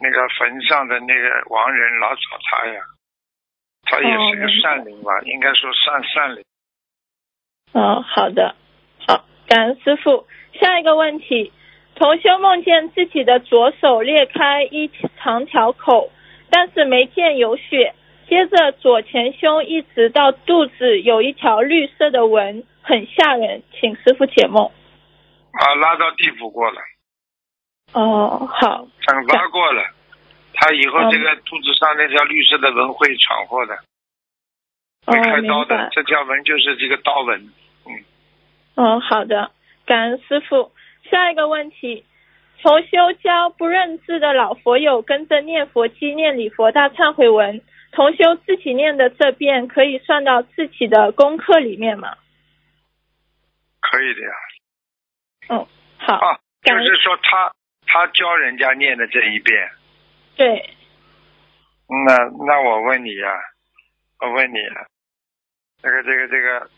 [0.00, 2.20] 那个坟上的那个亡人老找
[2.50, 2.80] 他呀，
[3.84, 5.20] 他也是个善灵吧？
[5.22, 6.44] 应该说善善灵。
[7.74, 8.56] 哦，好的，
[9.06, 10.26] 好，感恩师傅。
[10.58, 11.52] 下一个问题，
[11.96, 16.10] 同修梦见自己的左手裂开一长条口。
[16.48, 17.92] 但是没见有血，
[18.28, 24.70] 接着左前胸一直到肚子有一条绿色的纹，很吓人，请师傅解梦。
[25.50, 26.80] 啊，拉到地府过了。
[27.94, 28.86] 哦，好。
[29.02, 29.82] 惩罚过了，
[30.54, 33.76] 他以后这个肚子上那条绿色的纹会闯祸的，
[35.04, 35.88] 会开刀的。
[35.90, 37.40] 这条纹就是这个刀纹。
[37.86, 38.04] 嗯。
[38.76, 39.50] 哦，好的，
[39.84, 40.70] 感恩师傅。
[41.06, 42.04] 下一个问题。
[42.62, 47.60] 同修教不认字的老佛友跟着念佛机念礼佛大忏悔文，
[47.92, 52.16] 同修自己念的这遍可以算到自己的功课里面吗？
[53.80, 54.32] 可以的呀。
[55.50, 55.66] 嗯，
[55.98, 56.14] 好。
[56.14, 57.52] 啊，就是说他
[57.86, 59.70] 他教人家念的这一遍。
[60.34, 60.70] 对。
[61.88, 62.16] 那
[62.46, 63.30] 那我问你呀，
[64.20, 64.56] 我问你，
[65.80, 66.70] 这个这个这个，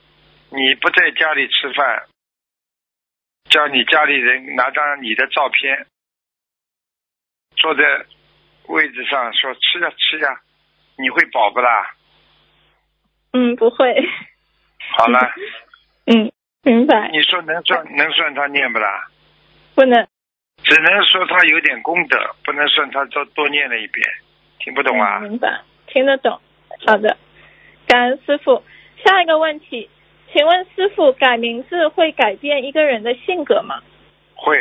[0.51, 2.05] 你不在家里吃饭？
[3.49, 5.87] 叫你家里人拿张你的照片，
[7.57, 7.83] 坐在
[8.67, 10.41] 位置上说吃呀吃呀，
[10.97, 11.95] 你会饱不啦？
[13.33, 13.95] 嗯，不会。
[14.97, 15.33] 好了。
[16.07, 16.33] 嗯，
[16.63, 17.11] 明白。
[17.11, 19.09] 你说能算能算他念不啦？
[19.75, 20.07] 不能。
[20.65, 24.05] 只能说他有点功德，不能算他多多念了一遍。
[24.59, 25.21] 听不懂啊？
[25.21, 26.41] 明白，听得懂。
[26.87, 27.17] 好的，
[27.87, 28.63] 感恩师傅。
[29.05, 29.89] 下一个问题。
[30.33, 33.81] 请问师傅，改名字会改变一个人的性格吗？
[34.35, 34.57] 会，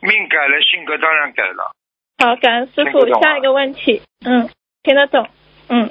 [0.00, 1.72] 命改了，性格当然改了。
[2.18, 3.06] 好，感恩师傅。
[3.22, 4.48] 下一个问题，嗯，
[4.82, 5.28] 听得懂，
[5.68, 5.90] 嗯，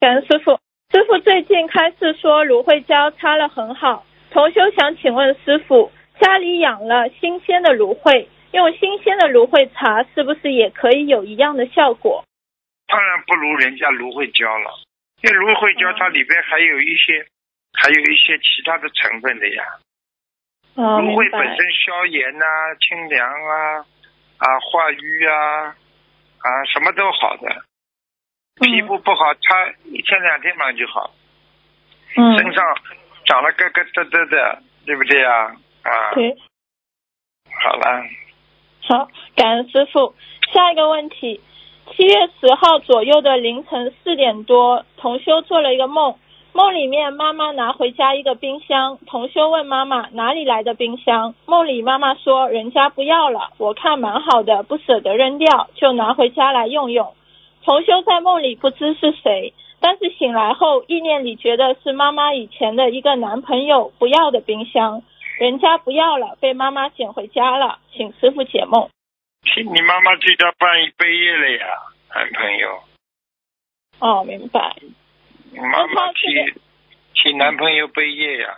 [0.00, 0.58] 感恩师傅。
[0.90, 12.24] 师傅最近开始说芦荟胶擦了很好，同修想请问师傅，家里养了新鲜的芦荟，用新鲜的芦荟茶是不是也可以有一样的效果？
[12.88, 14.70] 当然不如人家芦荟胶了，
[15.22, 17.24] 因为芦荟胶它里边还有一些。
[17.72, 19.64] 还有一些其他的成分的呀，
[20.74, 22.44] 芦荟本身消炎呐、
[22.80, 23.86] 清凉啊、
[24.38, 25.66] 啊化瘀啊、
[26.38, 27.64] 啊什么都好的。
[28.60, 31.14] 皮肤不好，擦一天两天嘛就好。
[32.16, 32.36] 嗯。
[32.36, 32.62] 身上
[33.24, 35.56] 长了疙疙瘩瘩的，对不对呀？
[35.82, 36.14] 啊。
[36.14, 36.36] 对。
[37.62, 38.04] 好了。
[38.82, 40.14] 好，感恩师傅。
[40.52, 41.40] 下一个问题：
[41.92, 46.18] 七月十号左右的凌晨四点多，同修做了一个梦。
[46.52, 51.34] 梦里面，妈妈拿回家一个冰箱，同修问妈妈哪里来的冰箱？
[51.46, 57.14] 梦里妈妈说人家不要了，我看蛮好的，不舍得扔掉，就拿回家来用用。
[57.62, 65.02] 同修在梦里不知是谁，但是醒来后意念里觉得是妈妈以前的一个男朋友不要的冰箱，
[65.38, 68.88] 人家不要了，被妈妈捡回家了，请师傅解梦。
[69.56, 71.66] 你妈妈替他办一杯业了呀，
[72.14, 72.80] 男朋友。
[74.00, 74.74] 哦，明白。
[75.56, 76.60] 妈妈替
[77.14, 78.48] 替男朋友背业呀，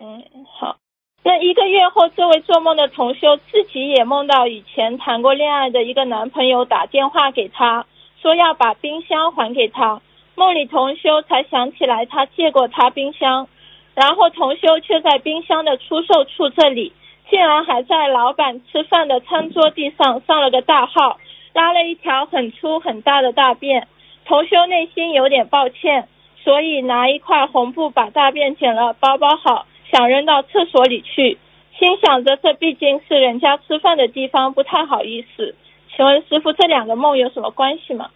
[0.00, 0.76] 嗯嗯好，
[1.22, 7.86] 那一个月后，这位做梦的同修自己也梦到以前谈过恋爱的一个男朋友打电话给他，
[8.20, 10.00] 说要把冰箱还给他。
[10.34, 13.48] 梦里同修才想起来他借过他冰箱，
[13.94, 16.92] 然后同修却在冰箱的出售处这里，
[17.30, 21.18] 竟然还在老板吃饭的餐桌地上上了个大号，
[21.52, 23.86] 拉了一条很粗很大的大便。
[24.24, 26.08] 同修内心有点抱歉，
[26.42, 31.38] 所以拿一块红布把大便剪了包包好，想扔到厕所里去。
[31.78, 35.56] 心想着这毕竟是人家吃饭的地方，不太好意思。
[35.94, 38.10] 请问师傅，这两个梦有什么关系吗？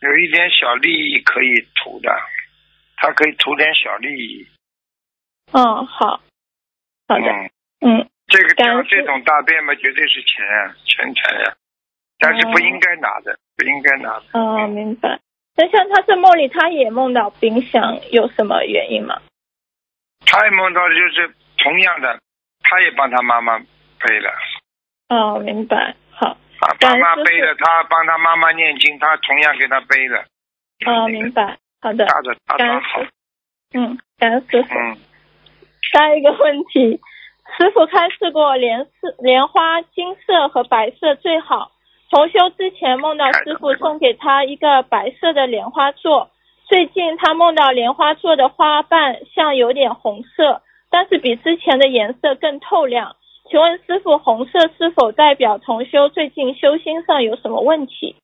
[0.00, 2.10] 有一点小利益可以图的，
[2.96, 4.46] 他可以图点小利益。
[5.52, 6.20] 嗯，好，
[7.08, 7.30] 好的，
[7.80, 11.56] 嗯，嗯这个感恩师像这种大便嘛，绝对是钱啊，钱财呀、
[12.18, 14.24] 但是不应该拿的，不应该拿的。
[14.32, 15.20] 哦，明白。
[15.56, 19.20] 那像他在梦里，他也梦到冰箱，有什么原因吗？
[20.26, 22.20] 他也梦到就是同样的，
[22.62, 24.30] 他也帮他妈妈背了，
[25.08, 25.94] 哦，明白。
[26.10, 30.24] 好，啊，感妈妈背了，他帮他妈妈念经，他同样给他背了。
[30.86, 31.58] 哦，明白。
[31.80, 33.00] 好的，大的大好，
[33.74, 34.74] 嗯，感恩师傅。
[34.74, 34.96] 嗯，
[35.92, 37.00] 下一个问题，
[37.56, 41.72] 师傅开示过莲色、莲花金色和白色最好。
[42.10, 46.30] 同修之前梦到师傅送给他一个白色的莲花座，
[46.66, 53.16] 最近他梦到莲花座的花瓣像有点红色，但是比之前的颜色更透亮。
[53.50, 58.16] 请问师傅，红色是否代表重修最近修心上有什么问题？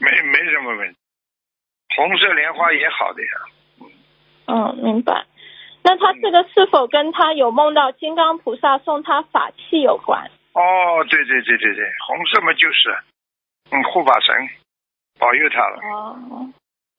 [0.00, 0.96] 没没什么问题。
[1.96, 3.90] 红色莲花也好的呀，
[4.46, 5.24] 嗯，明白。
[5.82, 10.30] 那他这个是否跟他有梦到金刚菩萨送他法器有关？
[10.56, 12.96] 哦，对对对对对，红色嘛就是，
[13.70, 14.34] 嗯，护法神
[15.18, 15.80] 保佑他了。
[15.82, 16.50] 哦，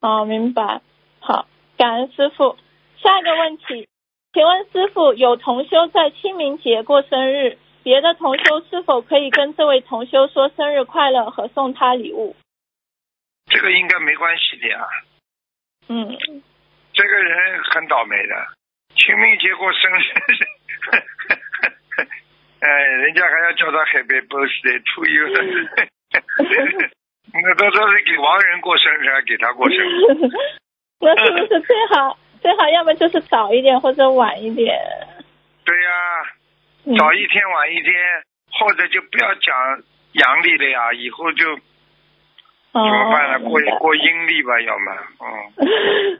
[0.02, 0.82] 哦，明白。
[1.20, 2.56] 好，感恩师傅。
[3.02, 3.88] 下一个问题，
[4.34, 12.36] 请问师傅，有同修在清明节过生日，别的同修是否可以跟这位同修说生日快乐和送他礼物？
[13.46, 14.88] 这个应该没关系的呀。
[15.90, 16.18] 嗯，
[16.94, 18.48] 这个人很倒霉的，
[18.96, 20.04] 清明节过生日，
[22.60, 25.28] 哎，人家还要叫他 Happy Birthday to you，
[27.34, 29.82] 那都说是给亡人过生日，还给他过生日。
[31.00, 34.76] 那是不是最好最好要么就是早一点或者晚一点？
[35.64, 35.92] 对呀、
[36.86, 37.94] 嗯、早一天晚一天，
[38.60, 43.38] 或者就不要讲阳历了呀，以后就怎么办呢？
[43.46, 46.20] 哦，过过阴历吧，要么，嗯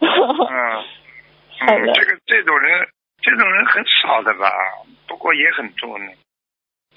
[0.08, 0.84] 嗯
[1.60, 2.88] 嗯，这个这种人，
[3.26, 4.48] 这种人很少的吧？
[5.08, 6.04] 不过也很多呢。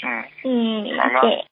[0.03, 1.45] 嗯，嗯好了，对，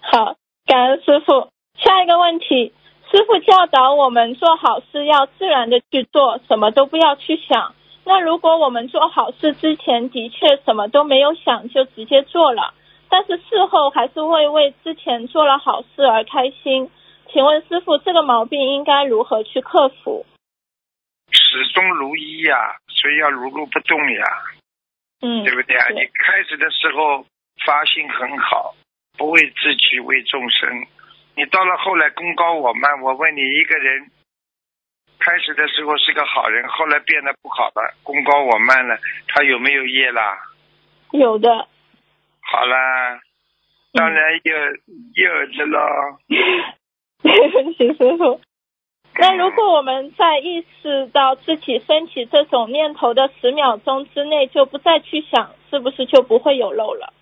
[0.00, 1.50] 好，感恩师傅。
[1.76, 2.72] 下一个问题，
[3.10, 7.74] 师傅教导我们做好事要自然的去做，什么都不要去想。
[8.04, 12.72] 那如果我们做好事之前的确什么都没有想，就直接做了，
[13.10, 16.90] 但是事后还是会为之前做了好事而开心，
[17.30, 20.24] 请问师傅这个毛病应该如何去克服？
[21.30, 24.24] 始终如一呀，所以要如如不动呀，
[25.22, 25.88] 嗯，对不对啊？
[25.88, 27.26] 对你开始的时候
[27.66, 28.76] 发心很好，
[29.18, 30.86] 不为自己，为众生。
[31.34, 34.08] 你到了后来功高我慢，我问你一个人，
[35.18, 40.38] 开始的时候是个好人，后来变得不好了，功高我慢了，他有没有业啦？
[41.10, 41.48] 有的。
[42.40, 43.20] 好啦，
[43.94, 44.56] 当然有
[45.14, 46.20] 有的咯。
[47.22, 48.40] 没问题，师傅。
[49.14, 57.12] 那如果我们在意识到自己升起这种念头的十秒钟之内就不再去想，是不是就不会有漏了？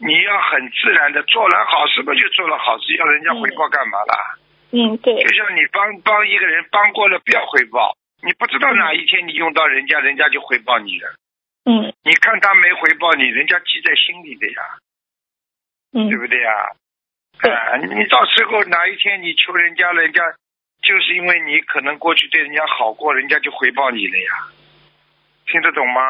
[0.00, 2.94] 你要很自然的做了好事，不就做了好事？
[2.96, 4.38] 要人家回报干嘛啦？
[4.70, 7.96] 嗯，对就，像你帮帮一个人帮过了，不要回报。
[8.22, 11.14] 你不知道哪一天你用到人家，人家就回报你了。
[11.64, 14.62] 嗯你看他没回报你，人家记在心里的呀，
[15.92, 16.52] 嗯对不对呀？
[17.42, 20.22] 对啊，你到时候哪一天你求人家，人家
[20.82, 24.32] 就是因为你可能过去对人家好过，人家就回报你了呀。
[25.46, 26.00] 听得懂吗？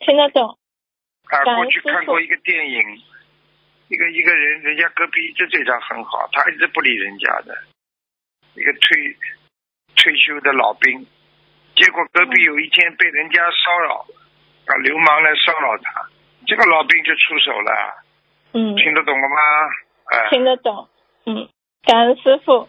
[0.00, 0.58] 听得懂。
[1.30, 2.80] 啊，过去看过一个电影，
[3.88, 7.56] 一个一个人，人家隔壁一直对他很好，他一直不理人家的，
[8.54, 9.16] 一个退
[9.96, 11.06] 退休的老兵，
[11.76, 14.06] 结果隔壁有一天被人家骚扰，
[14.66, 16.08] 啊，流氓来骚扰他，
[16.46, 18.04] 这个老兵就出手了，
[18.52, 19.36] 嗯，听得懂了吗？
[20.10, 20.88] 哎、听得懂。
[21.26, 21.48] 嗯，
[21.84, 22.68] 感恩师傅。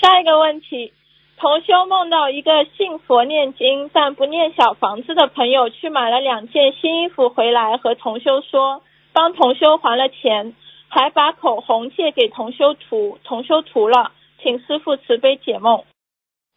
[0.00, 0.92] 下一个问题，
[1.36, 8.82] 同修梦到一个信佛念经但不念小房子的朋友去买了两件新衣服回来，和同修说
[9.12, 10.54] 帮同修还了钱，
[10.88, 15.84] 还把口红借给同修涂，同修涂了，请师傅慈悲解梦。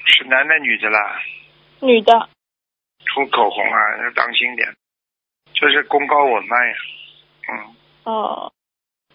[0.05, 1.21] 是男的女的啦？
[1.81, 2.29] 女的，
[3.05, 4.67] 涂口红啊，要当心点，
[5.53, 6.75] 就是功高我慢呀。
[7.51, 8.51] 嗯，哦，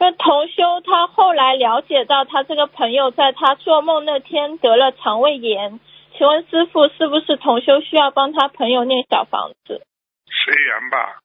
[0.05, 5.81] 那同修他后来了解到他这个朋友在他做梦那天得了肠胃炎，
[6.13, 9.81] 请问师傅是不是同修需要帮他朋友念小房子？
[10.27, 11.21] 随缘吧，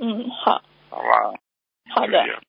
[0.00, 1.38] 嗯，好，好吧？
[1.94, 2.40] 好的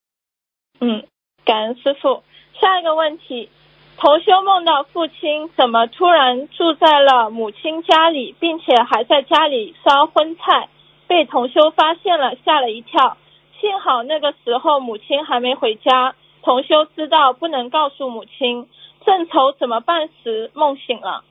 [0.81, 1.05] 嗯，
[1.45, 2.23] 感恩师傅。
[2.59, 3.51] 下一个问题，
[3.97, 10.67] 同修梦到父亲怎么突然住在了母亲家里，并且还在家里烧荤菜，
[11.07, 13.17] 被同修发现了，吓了一跳。
[13.59, 18.69] 幸好那个时候母亲还没回家，同修知道不能告诉母亲，
[19.05, 21.23] 正愁怎么办时，梦醒了。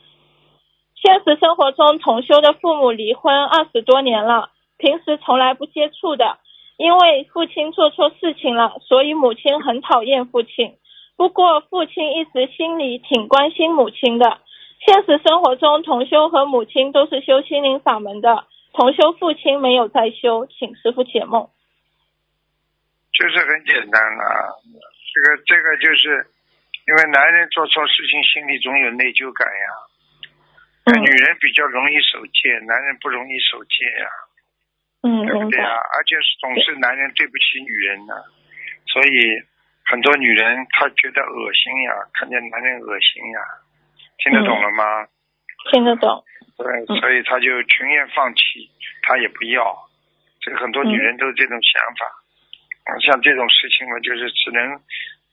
[0.95, 6.39] 现实生活中，同修的父母离婚二十多年了，平时从来不接触的，
[6.77, 10.75] 因为父亲做错事情了，所以母亲很讨厌父亲。
[11.17, 14.39] 不过父亲一直心里挺关心母亲的。
[14.85, 21.49] 现实生活中，同修和母亲都是修心灵法门的，同修父亲没有在修，请师傅解梦。
[23.19, 24.55] 就是很简单了，
[25.11, 26.25] 这个这个就是
[26.87, 29.67] 因为男人做错事情心里总有内疚感呀，
[30.87, 34.07] 嗯女人比较容易守戒，男人不容易守戒呀，
[35.03, 35.75] 嗯，对不对啊？
[35.99, 38.15] 而且是总是男人对不起女人呢，
[38.87, 39.43] 所以
[39.85, 43.41] 很多女人她觉得恶心呀，看见男人恶心呀，
[44.23, 45.09] 听得懂了吗？
[45.73, 46.23] 听得懂。
[46.57, 48.71] 对，嗯所以她就情愿放弃，
[49.03, 49.75] 她也不要。
[50.41, 52.18] 这个很多女人都是这种想法。
[52.89, 54.81] 啊，像这种事情嘛，就是只能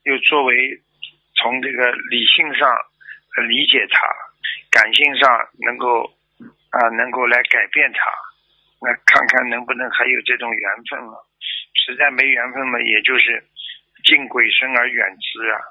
[0.03, 0.53] 又作为
[1.35, 2.69] 从这个理性上
[3.37, 3.99] 呃理解它，
[4.69, 6.03] 感性上能够
[6.71, 7.99] 啊能够来改变它，
[8.81, 11.25] 那看看能不能还有这种缘分了。
[11.73, 13.43] 实在没缘分嘛，也就是
[14.03, 15.61] 敬鬼神而远之啊。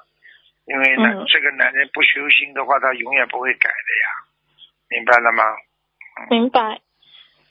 [0.65, 4.07] 因为男、嗯这个男人不修心的话，他永远不会改的呀，
[4.89, 5.43] 明白了吗？
[6.31, 6.81] 明白，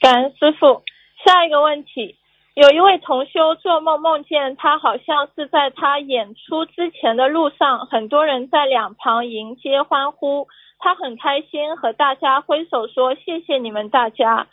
[0.01, 0.82] 感恩师傅。
[1.24, 2.18] 下一个问题，
[2.55, 10.47] 有一位同修做梦梦见他好像是在他演出之前的路上，很多人在两旁迎接欢呼，
[10.79, 14.47] 他很开心，和大家挥手说谢谢你们大家。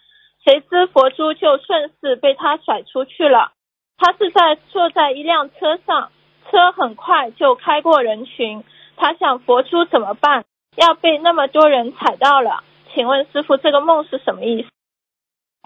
[0.44, 3.52] 谁知佛珠就顺势被他甩出去了。
[4.00, 6.12] 他是在坐在一辆车上，
[6.50, 8.64] 车很快就开过人群，
[8.96, 10.44] 他想佛珠怎么办？
[10.76, 12.64] 要被那么多人踩到了。
[12.96, 14.70] 请问师傅，这个梦是什么意思？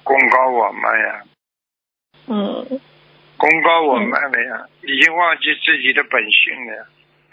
[0.04, 1.24] 功高我们呀，
[2.28, 2.80] 嗯
[3.38, 6.86] 功高我慢了呀，已经忘记自己的本性了呀。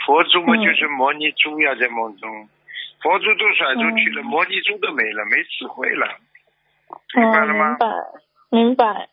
[0.04, 2.48] 佛珠嘛，嗯就是摩尼珠呀，在梦中，
[3.00, 6.06] 佛珠都甩出去了，嗯摩尼珠都没了，没智慧了，
[6.88, 7.78] 哦，明白了吗明？
[7.78, 7.86] 白，
[8.50, 9.08] 明白。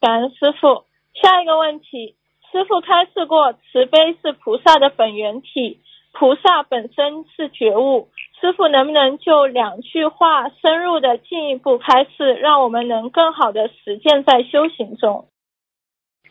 [0.00, 0.84] 感恩师傅。
[1.22, 2.14] 下一个问题，
[2.52, 5.80] 师傅开示过，慈悲是菩萨的本源体，
[6.12, 8.10] 菩萨本身是觉悟。
[8.40, 15.28] 师傅能不能就两句话深入的进一步开示，让我们能更好的实践在修行中？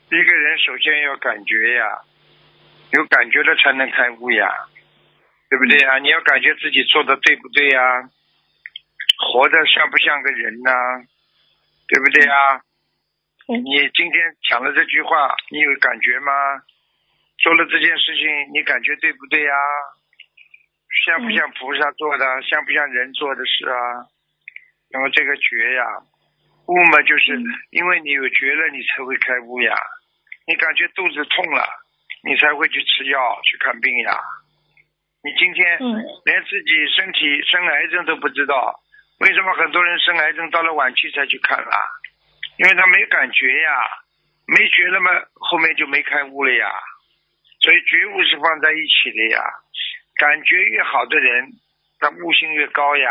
[0.07, 2.01] 一个人首先要感觉呀，
[2.93, 4.47] 有感觉了才能开悟呀，
[5.49, 5.97] 对不对呀？
[5.97, 8.09] 你要感觉自己做的对不对呀？
[9.17, 10.71] 活得像不像个人呐、
[11.87, 12.61] 对不对呀？
[13.47, 16.31] 嗯你今天讲了这句话，你有感觉吗？
[17.39, 19.53] 做了这件事情，你感觉对不对呀？
[21.03, 22.25] 像不像菩萨做的？
[22.43, 24.07] 像不像人做的事啊？
[24.91, 25.83] 那么这个觉呀，
[26.67, 27.35] 悟嘛，就是
[27.71, 29.75] 因为你有觉了，你才会开悟呀。
[30.47, 31.67] 你感觉肚子痛了，
[32.23, 34.17] 你才会去吃药去看病呀。
[35.23, 38.79] 你今天嗯连自己身体生癌症都不知道，
[39.19, 41.77] 为什么很多人生癌症到了晚期才去看啦？
[42.57, 43.71] 因为他没感觉呀，
[44.47, 46.71] 没觉了嘛，后面就没开悟了呀。
[47.59, 49.41] 所以觉悟是放在一起的呀，
[50.15, 51.51] 感觉越好的人，
[51.99, 53.09] 他悟性越高呀。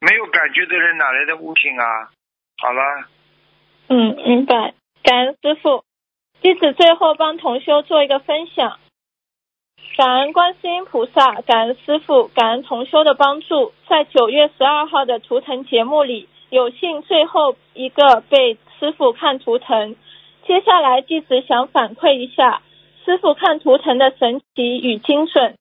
[0.00, 2.10] 没有感觉的人哪来的悟性啊？
[2.60, 3.08] 好了，
[3.88, 4.74] 嗯，明白。
[5.02, 5.84] 感恩师傅，
[6.40, 8.78] 弟子最后帮同修做一个分享。
[9.96, 13.72] 感恩观世音菩萨，感恩师傅，感恩同修的帮助。
[13.88, 19.96] 在九月十二号的图腾节目里，有幸最后一个被师傅看图腾。
[20.46, 22.62] 接下来弟子想反馈一下
[23.04, 25.56] 师傅看图腾的神奇与精准。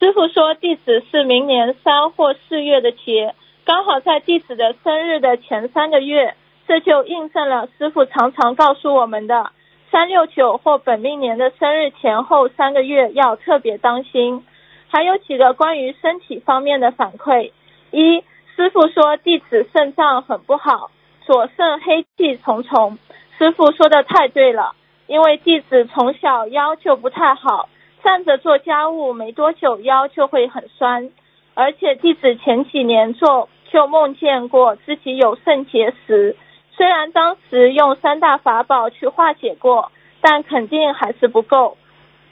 [0.00, 3.34] 师傅说弟子是明年三或四月的劫，
[3.66, 6.36] 刚好在弟子的生日的前三个月，
[6.66, 9.50] 这就印证了师傅常常告诉我们的
[9.90, 14.42] 三六九或本命年的生日前后三个月要特别当心。
[14.88, 17.52] 还有几个关于身体方面的反馈：
[17.90, 18.24] 一，
[18.56, 20.90] 师傅说弟子肾脏很不好，
[21.26, 22.96] 左肾黑气重重。
[23.36, 24.74] 师傅说的太对了，
[25.06, 27.68] 因为弟子从小腰就不太好，
[28.02, 31.10] 站着做家务没多久腰就会很酸，
[31.54, 36.36] 而且弟子前几年做就梦见过自己有肾结石，
[36.72, 41.76] 虽然当时用三大法宝去化解过，但肯定还是不够。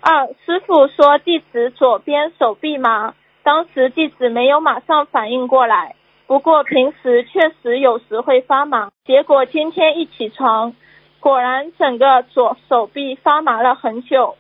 [0.00, 5.96] 二，师傅说弟子左边手臂麻，当时弟子没有马上反应过来，
[6.26, 10.74] 不过平时确实有时会发麻，结果今天一起床，
[11.20, 14.36] 果然整个左手臂发麻了很久。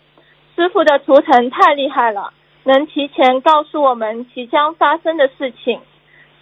[0.58, 2.32] 师傅的图腾太厉害了，
[2.64, 5.80] 能提前告诉我们即将发生的事情。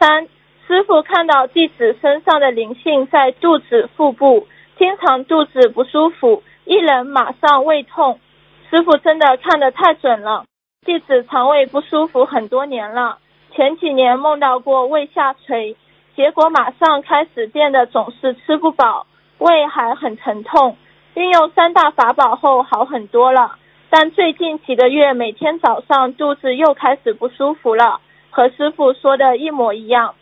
[0.00, 0.26] 三，
[0.66, 4.48] 师傅看到弟子身上的灵性在肚子、腹部，
[4.78, 8.18] 经常肚子不舒服，一人马上胃痛。
[8.70, 10.46] 师傅真的看得太准了，
[10.86, 13.18] 弟子肠胃不舒服很多年了，
[13.54, 15.76] 前几年梦到过胃下垂，
[16.16, 19.06] 结果马上开始变得总是吃不饱，
[19.36, 20.78] 胃还很疼痛。
[21.12, 23.56] 运用三大法宝后好很多了，
[23.88, 30.14] 但最近几个月每天早上肚子又开始不舒服了，和师傅说的一模一样。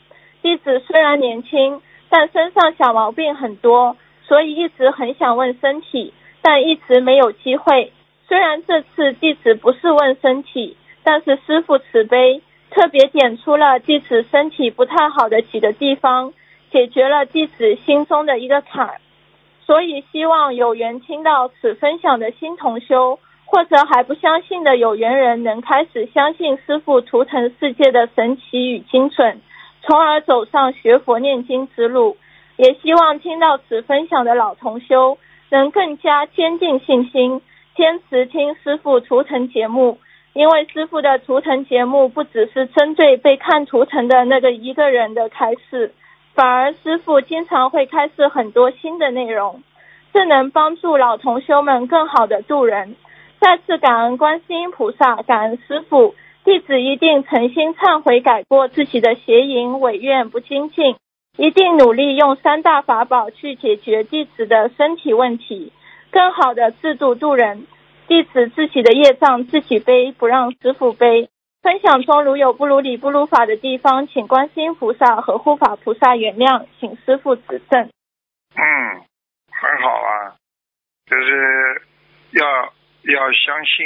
[0.42, 6.12] 弟子虽然年轻，但身上小毛病很多，所以一直很想问身体，
[6.42, 7.92] 但一直没有机会。
[8.28, 16.32] 虽然这次弟子不是问身体，但是师傅慈悲，特别点出了弟子身体不太好的几个地方，
[16.70, 18.96] 解决了弟子心中的一个坎。
[19.66, 23.18] 所以希望有缘听到此分享的新同修，
[23.54, 29.40] 或者还不相信的有缘人，能开始相信师傅图腾世界的神奇与精准，
[29.82, 32.16] 从而走上学佛念经之路。
[32.56, 35.18] 也希望听到此分享的老同修，
[35.50, 37.40] 能更加坚定信心，
[37.76, 39.98] 坚持听师傅图腾节目。
[40.32, 45.94] 因为师傅的图腾节目不只是针对被看图腾的那个一个人的开示。
[46.34, 49.62] 反而师傅经常会开设很多新的内容，
[50.12, 52.96] 这能帮助老同修们更好的度人。
[53.44, 56.14] 再次感恩观世音菩萨，感恩师傅，
[56.44, 60.96] 弟子一定诚心忏悔改过自己的邪淫违愿不精进，
[61.36, 65.74] 一定努力用三大法宝去解决弟子的身体问题，
[66.10, 67.66] 更好的自度度人。
[68.08, 71.28] 弟子自己的业障自己背，不让师傅背。
[71.60, 77.82] 分享中如有不如理不如法的地方，请观世音菩萨和护法菩萨原谅，请师傅指正。
[77.82, 79.04] 嗯，
[79.50, 80.32] 很好啊，
[81.04, 81.82] 就是
[82.32, 82.72] 要
[83.12, 83.84] 要相信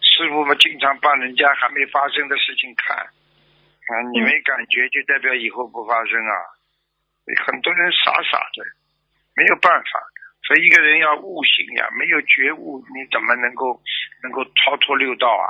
[0.00, 6.34] 师傅们经常帮人家还没发生的事情看啊，你没感觉就代表以后不发生啊。
[7.44, 8.64] 很多人傻傻的，
[9.36, 10.00] 没有办法，
[10.46, 13.80] 所以一个人要悟性呀，没有觉悟，你怎么能够
[14.22, 15.46] 能够超脱六道啊？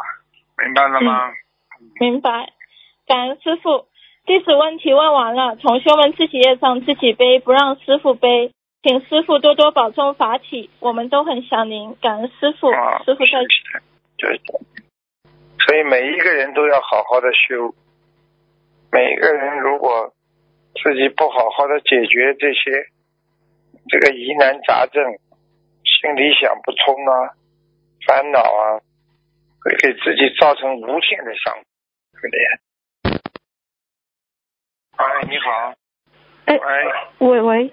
[0.62, 1.32] 明白了吗？
[1.98, 2.52] 明白，
[3.06, 3.88] 感恩师傅。
[4.24, 8.52] 弟子问题问完了，同学们自己业障自己背，不让师傅背，
[8.82, 10.70] 请师傅多多保重法体。
[10.80, 12.72] 我们都很想您，感恩师傅。
[13.04, 13.48] 师傅再见。
[14.16, 14.40] 对。
[15.64, 17.74] 所以每一个人都要好好的修。
[18.90, 20.12] 每个人如果
[20.74, 22.88] 自己不好好的解决这些
[23.88, 25.02] 这个疑难杂症，
[25.84, 27.34] 心里想不通啊，
[28.06, 28.80] 烦恼啊。
[29.64, 31.54] 会给自己造成无限的伤，
[32.10, 32.36] 对不对。
[34.96, 35.72] 哎，你好。
[36.46, 36.58] 哎。
[37.20, 37.28] 喂。
[37.28, 37.72] 喂喂。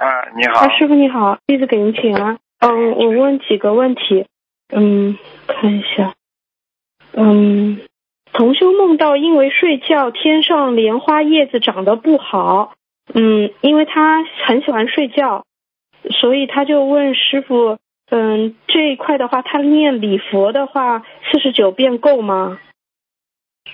[0.00, 0.66] 啊，你好。
[0.78, 2.38] 师傅你好，弟子给您请安。
[2.60, 4.24] 嗯，我问几个问题。
[4.72, 6.14] 嗯，看一下。
[7.12, 7.82] 嗯，
[8.32, 12.72] 同修梦到因为睡觉，天上莲花叶子长得不好。
[13.12, 15.44] 嗯，因为他很喜欢睡觉，
[16.08, 17.76] 所以他就问师傅。
[18.08, 22.58] 嗯，这一块的话，他念礼佛的话，四十九遍够吗？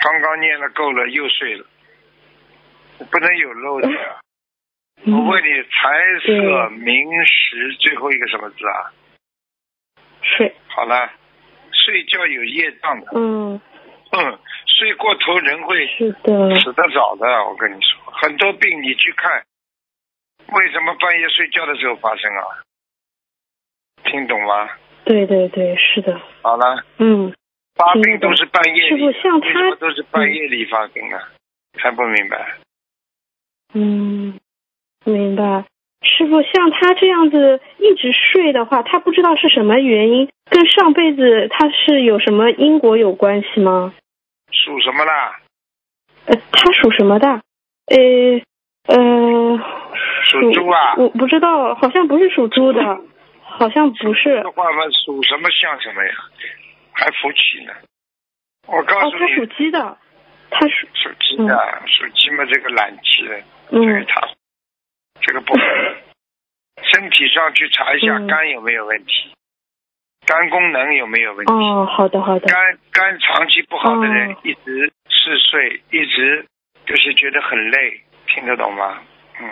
[0.01, 1.65] 刚刚念了够了，又睡了，
[3.13, 3.89] 不能有漏的
[4.97, 5.05] 呀。
[5.05, 8.93] 我问你，财色名食最后一个什么字啊？
[10.23, 10.55] 睡。
[10.69, 11.11] 好了，
[11.73, 13.07] 睡觉有业障的。
[13.15, 13.61] 嗯。
[14.13, 17.27] 嗯，睡过头人会是的死得早的。
[17.45, 19.45] 我跟你说，很多病你去看，
[20.53, 22.43] 为什么半夜睡觉的时候发生啊？
[24.05, 24.71] 听懂吗？
[25.05, 26.21] 对对对，是的。
[26.43, 26.85] 好了。
[26.99, 27.35] 嗯。
[27.75, 31.29] 发病都是半夜里，像他什么都是半夜里发病啊？
[31.79, 32.57] 还不明白？
[33.75, 34.41] 嗯，
[35.07, 35.65] 明白。
[36.03, 43.95] 师傅，像他这样子一直睡的话，他不知道是什么原因，跟上辈子他是有什么因果有关系吗？
[44.51, 45.13] 属什么的？
[46.27, 47.29] 呃，他属什么的？
[47.87, 48.43] 呃
[48.89, 49.61] 呃。
[50.25, 50.95] 属猪啊？
[50.97, 52.83] 我不知道，好像不是属猪的。
[53.43, 54.43] 好像不是。
[54.43, 56.13] 的话嘛，属什么像什么呀？
[56.93, 57.73] 还福气呢。
[58.67, 59.23] 我告诉你。
[59.23, 59.97] 哦，他属鸡的。
[60.51, 63.25] 他属属鸡的，属鸡嘛，这个懒气，
[63.71, 64.21] 这个他，
[65.21, 65.63] 这个不好。
[66.93, 69.33] 身体上去查一下肝有没有问题，
[70.27, 71.53] 肝功能有没有问题？
[71.53, 72.47] 哦，好的好的。
[72.47, 76.47] 肝肝长期不好的人，一直嗜睡，一直
[76.85, 79.03] 就是觉得很累，听得懂吗？
[79.41, 79.49] 嗯。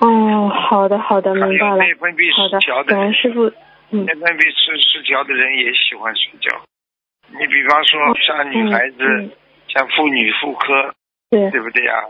[0.00, 1.76] 哦，好的好的，明白了。
[1.78, 3.44] 内分泌失调的人，师傅，
[3.90, 6.62] 内分泌失失调的人也喜欢睡觉。
[7.30, 10.94] 你比方说，像女孩子，像妇女妇科，
[11.30, 12.04] 对对不对呀？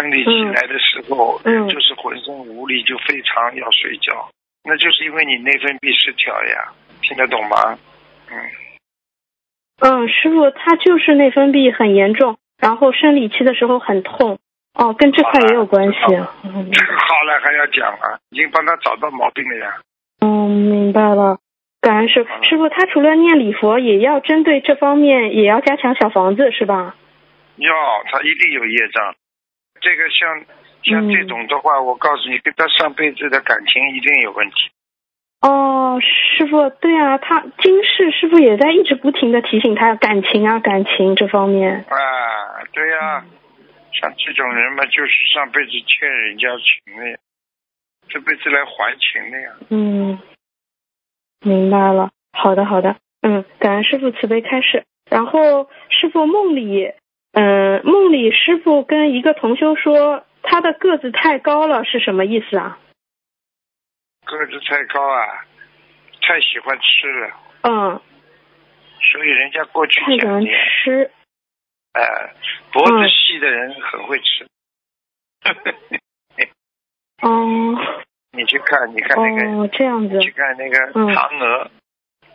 [0.00, 4.30] 生理期来的时候，就是浑身无力，就非常要睡觉。
[4.64, 6.72] 那就是因为你内分泌失调呀，
[7.02, 7.78] 听得懂吗？
[8.30, 8.36] 嗯。
[9.82, 14.38] 嗯，师傅，他就是内分泌很严重，然后生理期的时候很痛。
[14.72, 15.98] 哦，跟这块也有关系。
[16.44, 18.20] 嗯，好了，还要讲啊？
[18.30, 19.80] 已经帮他找到毛病了呀。
[20.20, 21.38] 嗯，明白了。
[21.80, 26.94] 感恩师傅，师傅，他除了念礼佛，也要针对这方面，也要加强小房子，是吧？
[27.56, 27.74] 要，
[28.12, 29.14] 他一定有业障。
[29.80, 30.44] 这个像
[30.82, 34.70] 像这种的话，我告诉你，跟他上辈子的感情一定有问题。
[35.42, 41.84] 哦，师傅，对啊，他今世师傅也在一直不停的提醒他感情啊，感情这方面。
[41.88, 43.24] 啊，对呀，
[43.92, 47.16] 像这种人嘛，就是上辈子欠人家情的呀，
[48.08, 49.52] 这辈子来还情的呀。
[49.70, 50.18] 嗯。
[51.42, 54.84] 明白了，好的好的，嗯，感恩师傅慈悲开示。
[55.08, 56.92] 然后师傅梦里，
[57.32, 62.78] 嗯，梦里师傅跟一个同修说他的个子太高了，是什么意思啊？
[64.24, 65.44] 个子太高啊，
[66.22, 67.30] 太喜欢吃了。
[67.62, 68.00] 嗯。
[69.12, 71.10] 所以人家过去太喜欢吃。
[71.92, 72.34] 哎，
[72.72, 74.46] 脖子细的人很会吃。
[77.22, 77.76] 哦。
[78.32, 81.68] 你去看，你看那个，哦，这样子，去看那个嫦娥，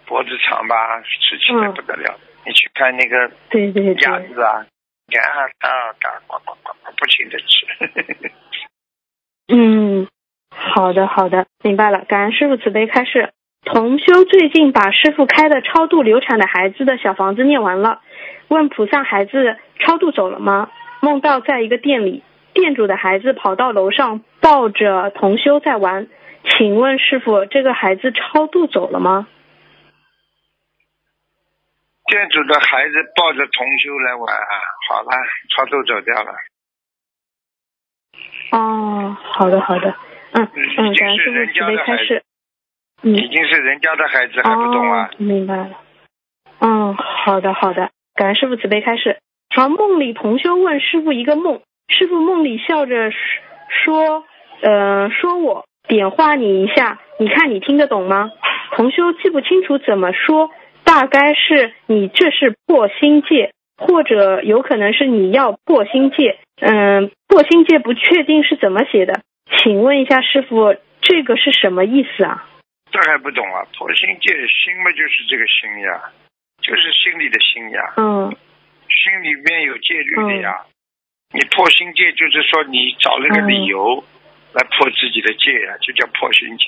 [0.05, 2.19] 脖子长吧，吃起来不得了。
[2.45, 4.67] 你去看那个，对对对，鸭子啊，
[5.07, 8.31] 啊啊嘎呱呱呱呱不停的吃。
[9.53, 10.07] 嗯，
[10.49, 12.05] 好的好的，明白了。
[12.05, 13.31] 感恩师傅慈悲开示。
[13.63, 18.01] 同修最近把师傅开的超度流产的孩子的小房子念完了，
[18.47, 20.69] 问菩萨孩子超度走了吗？
[21.01, 22.23] 梦到在一个店里。
[22.53, 26.07] 店主的孩子跑到楼上，抱着同修在玩。
[26.43, 29.27] 请问师傅，这个孩子超度走了吗？
[32.07, 34.27] 店主的孩子抱着同修来玩，
[34.89, 35.09] 好了，
[35.55, 36.31] 他都走掉了。
[38.51, 39.95] 哦，好的好的，
[40.33, 40.47] 嗯
[40.77, 42.23] 嗯，感恩师傅慈悲开示。
[43.01, 45.09] 嗯，已经是人家的孩子，还不懂啊？
[45.17, 45.71] 明白了。
[46.59, 49.19] 嗯，好的好的，感恩师傅慈悲开示。
[49.53, 51.61] 好，梦里同修问师傅一个梦。
[51.87, 53.11] 师傅梦里笑着
[53.69, 54.25] 说
[54.61, 58.31] ：“呃，说我点化你一下，你看你听得懂吗？”
[58.75, 60.51] 同修记不清楚怎么说，
[60.85, 66.39] 大概是你这是破心戒，或者有可能是你要破心戒。
[66.61, 69.23] 嗯，破心戒不确定是怎么写的，
[69.57, 72.47] 请问一下师傅，这个是什么意思啊？
[72.91, 73.67] 这还不懂啊？
[73.77, 76.11] 破心戒心嘛，就是这个心呀，
[76.61, 77.93] 就是心里的心呀。
[77.97, 78.31] 嗯，
[78.87, 80.61] 心里面有戒律的呀。
[81.33, 84.01] 你破心戒，就是说你找了个理由
[84.53, 86.67] 来破自己的戒呀，就叫破心戒，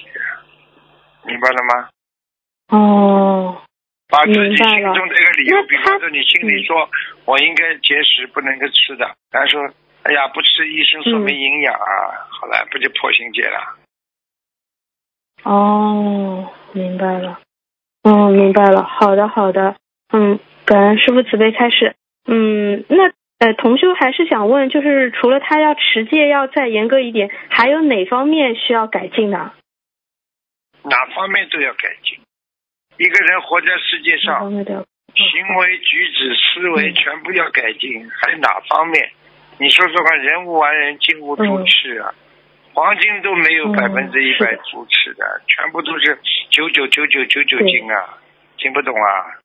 [1.24, 1.90] 明白了吗？
[2.70, 3.62] 哦，
[4.10, 6.90] 把自己心中的一个理由，比方说你心里说
[7.26, 9.70] 我应该节食，不能够吃的，他说
[10.04, 13.76] 哎呀不吃，医生说没营养啊，好了，不就破心戒了？
[15.44, 17.40] 哦，明白了，
[18.04, 19.76] 哦，明白了，好的好的，
[20.12, 21.96] 嗯，感恩师傅慈悲开示，
[22.26, 23.12] 嗯，那。
[23.40, 29.54] 呃，同修还是想问，就是除了他要持戒要再严格一点，还有哪方面需要改进呢？
[30.82, 32.18] 哪方面都要改进。
[32.98, 39.10] 一个人活在世界上，行为举止、思维全部要改进，还哪方面？
[39.60, 42.14] 你说说看，人无完人，金无足赤啊！
[42.74, 46.20] 黄金都没有百分之一百足赤的，全部都是
[46.52, 48.20] 九九九九九九金啊！
[48.58, 49.42] 听不懂啊？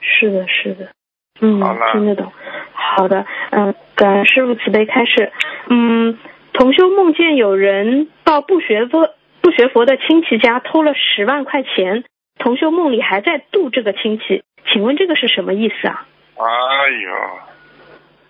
[0.00, 0.92] 是的，是的。
[1.40, 2.32] 嗯，好听得懂。
[2.72, 5.32] 好的，嗯，感恩师傅慈悲开示。
[5.68, 6.18] 嗯，
[6.52, 12.04] 同修梦见有人到不学佛不学佛的亲戚家偷了十万块钱，
[12.40, 16.06] 同修梦里还在度这个亲戚，请问这个是什么意思啊？
[16.36, 17.40] 哎呦，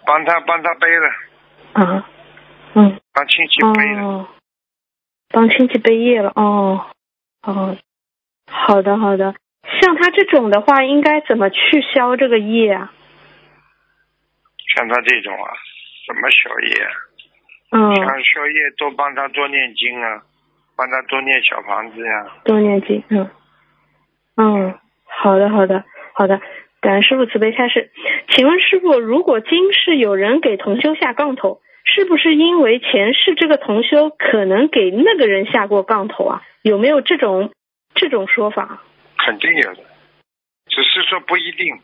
[0.05, 1.09] 帮他帮他背了。
[1.73, 2.09] 啊，
[2.75, 3.01] 嗯。
[3.13, 4.29] 帮亲戚背了。
[5.29, 6.87] 帮亲戚背业了哦。
[7.43, 7.77] 哦，
[8.51, 9.35] 好的好的。
[9.81, 12.93] 像他这种的话，应该怎么去消这个业啊？
[14.75, 15.53] 像他这种啊，
[16.09, 16.91] 怎么消业、啊？
[17.71, 17.95] 嗯。
[17.95, 20.23] 像消业多帮他多念经啊，
[20.77, 22.27] 帮他多念小房子呀。
[22.45, 23.31] 多念经，嗯。
[24.43, 25.85] 嗯，好的，好的，
[26.15, 26.41] 好的。
[26.81, 27.91] 感恩师傅慈悲开示。
[28.29, 36.43] 请问师傅，如果今世有人给同修下杠头，是不是因为前世这个同修可能给那个人下过杠头啊？
[36.63, 37.53] 有没有这种
[37.95, 38.83] 这种说法？
[39.19, 39.83] 肯定有的，
[40.69, 41.79] 只是说不一定。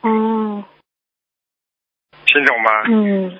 [0.00, 0.64] 哦。
[2.26, 2.70] 听懂吗？
[2.88, 3.38] 嗯，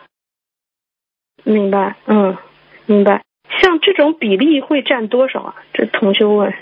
[1.42, 2.38] 明白，嗯，
[2.86, 3.24] 明白。
[3.60, 5.56] 像这种比例会占多少啊？
[5.72, 6.54] 这同修问。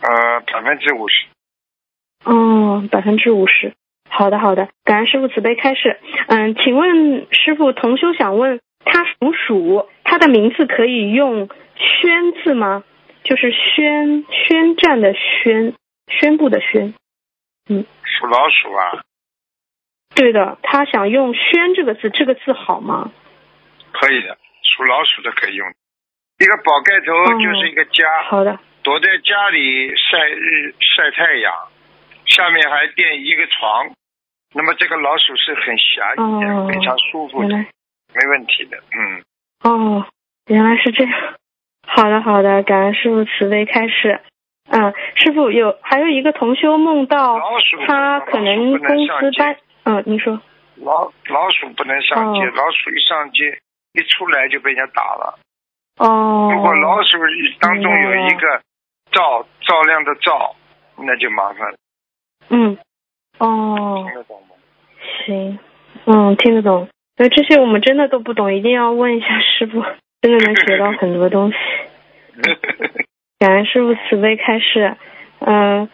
[0.00, 1.26] 呃，百分之五十。
[2.24, 3.74] 哦，百分之五十。
[4.08, 4.68] 好的，好的。
[4.84, 5.98] 感恩师傅慈悲开示。
[6.28, 12.84] 嗯，请问师傅，同修想问，他属鼠，他的名字可以用宣字吗？
[13.24, 15.74] 就是宣宣战的宣，
[16.08, 16.94] 宣布的宣。
[17.68, 17.84] 嗯。
[18.04, 19.04] 属老鼠啊。
[20.14, 23.12] 对的，他想用“宣”这个字，这个字好吗？
[23.92, 25.68] 可以的，属老鼠的可以用。
[26.38, 27.12] 一个宝盖头
[27.42, 31.52] 就是一个家，好的，躲在家里晒日晒太阳，
[32.26, 33.90] 下面还垫一个床，
[34.54, 38.78] 那么这个老鼠是很狭义的，哦非常舒服的，没问题的。
[38.94, 39.22] 嗯，
[39.64, 40.06] 哦，
[40.46, 41.12] 原来是这样。
[41.84, 44.20] 好的，好的，感恩师傅慈悲开始。
[44.70, 47.40] 嗯，师傅有还有一个同修梦到
[47.88, 50.40] 他可能公司搬，嗯，您说，
[50.76, 53.58] 老老鼠不能上街，哦老鼠一上街
[53.94, 55.36] 一出来就被人家打了。
[55.98, 57.18] 哦，如果老鼠
[57.60, 58.60] 当中有一个
[59.10, 60.54] 照照亮的照，
[60.96, 61.76] 那就麻烦了，
[62.50, 62.78] 嗯，
[63.38, 64.54] 哦听，得懂吗？
[65.26, 65.58] 行，
[66.06, 66.88] 嗯，听得懂。
[67.16, 69.82] 那这些我们真的都不懂，一定要问一下师傅，
[70.22, 71.56] 真的能学到很多东西。
[73.40, 74.96] 感恩师傅慈悲开示。
[75.40, 75.88] 嗯、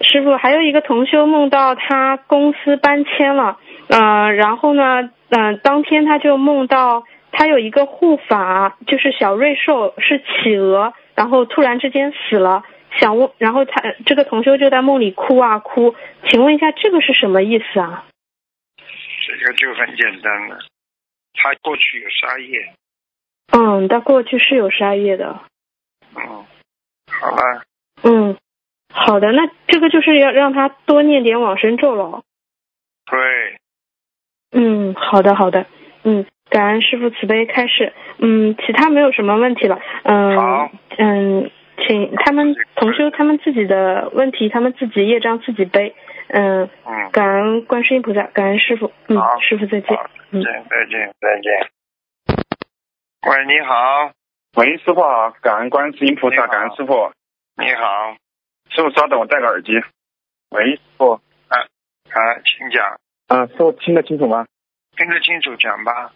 [0.00, 12.64] 师傅还有一个同修梦到他公司搬迁了，嗯、然后呢，嗯、当天他就梦到他有一个护法，就是小瑞兽是企鹅，然后突然之间死了。
[12.98, 18.06] 想问，然后他这个同修就在梦里哭啊哭，请问一下这个是什么意思啊？
[19.26, 20.58] 这个就很简单了，
[21.34, 22.72] 他过去有杀业，
[23.52, 25.38] 嗯，他过去是有杀业的。
[26.16, 26.46] 嗯，
[27.12, 27.62] 好吧，
[28.02, 28.38] 嗯，
[28.90, 32.22] 好的，那这个就是要让他多念点往生咒了。
[33.04, 33.60] 对，
[34.52, 35.66] 嗯，好的，好的。
[36.04, 37.92] 嗯，感恩师傅慈悲开示。
[38.18, 39.80] 嗯，其他没有什么问题了。
[40.04, 41.50] 嗯好，嗯，
[41.86, 45.94] 请他们同修他们自己的问题，他们自己业障自己背。
[46.28, 48.92] 嗯，嗯，感恩观世音菩萨，感恩师傅。
[49.06, 49.98] 嗯，师傅再见。
[50.30, 51.70] 嗯再见，再见，再见。
[53.28, 54.12] 喂，你好，
[54.56, 57.12] 喂，师傅好，感恩观世音菩萨，感恩师傅。
[57.56, 58.16] 你好，
[58.70, 59.72] 师傅稍等，我戴个耳机。
[60.50, 61.12] 喂，师傅，
[61.48, 61.56] 啊，
[62.44, 64.46] 请讲，啊，师傅听得清楚吗？
[64.96, 66.12] 听得清楚讲吧。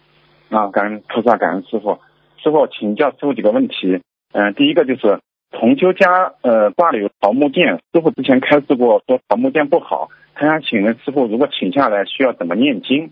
[0.53, 1.99] 啊，感恩菩萨，感恩师傅。
[2.37, 4.01] 师傅，请教师傅几个问题。
[4.33, 5.19] 嗯、第一个就是
[5.51, 13.11] 同修家呃挂了有桃木剑，师傅之前开示过说桃木剑不好，他想请问师傅，如果请下来需要怎么念经？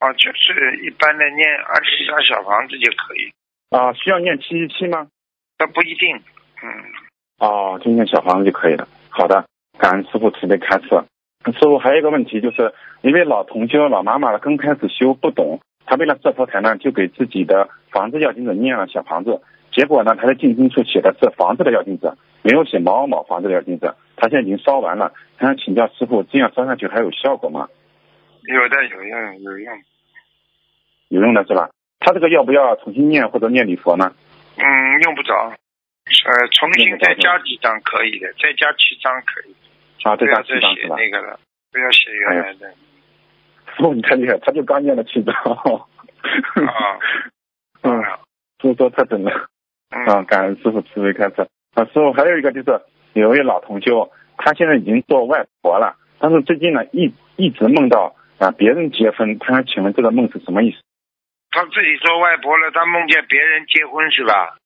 [0.00, 3.30] 啊，就是一般的念二十一张小房子就可以，
[3.70, 5.06] 啊，需要念七七七吗？
[5.58, 6.16] 那不一定。
[6.16, 6.68] 嗯，
[7.38, 8.88] 哦，就念小房子就可以了。
[9.10, 9.44] 好的，
[9.78, 10.88] 感恩师傅慈悲开示。
[11.52, 12.72] 师傅还有一个问题，就是
[13.02, 19.40] 因为老同修老妈妈刚开始修不懂，她为了这佛台呢，就给自己的房子要金子念了小房子，
[19.72, 23.94] 结果呢，他的进京处写的是房子的要金子，没有写某某某房子的要金子。
[24.16, 27.68] 他现在已经烧完了，他想请教师傅，这样烧下去还有效果吗？
[28.42, 29.82] 有的有用有用。
[31.08, 31.70] 有用的是吧？
[31.98, 34.12] 他这个要不要重新念或者念礼佛呢？
[34.56, 34.64] 嗯，
[35.02, 35.52] 用不着。
[36.24, 39.54] 呃，重新再加几张可以的，再加七张可以。
[40.02, 40.96] 啊，不再加七张是吧？
[40.98, 41.40] 那个了，
[41.72, 42.68] 不要写原来的。
[42.68, 42.76] 师
[43.76, 45.34] 傅你太厉害，他就刚念了七张。
[45.34, 46.98] 啊，
[47.82, 48.02] 嗯，
[48.60, 49.30] 师傅说太准了。
[49.90, 51.48] 啊，嗯，感恩师傅慈悲开示。
[51.74, 52.80] 啊，师傅还有一个就是
[53.12, 60.78] 有一位老同修，他现在已经做外婆了，但是最近呢一一直梦到啊别人结婚，他想请问这个梦是什么意思？
[61.50, 64.56] 他自己做外婆了，他梦见别人结婚是吧？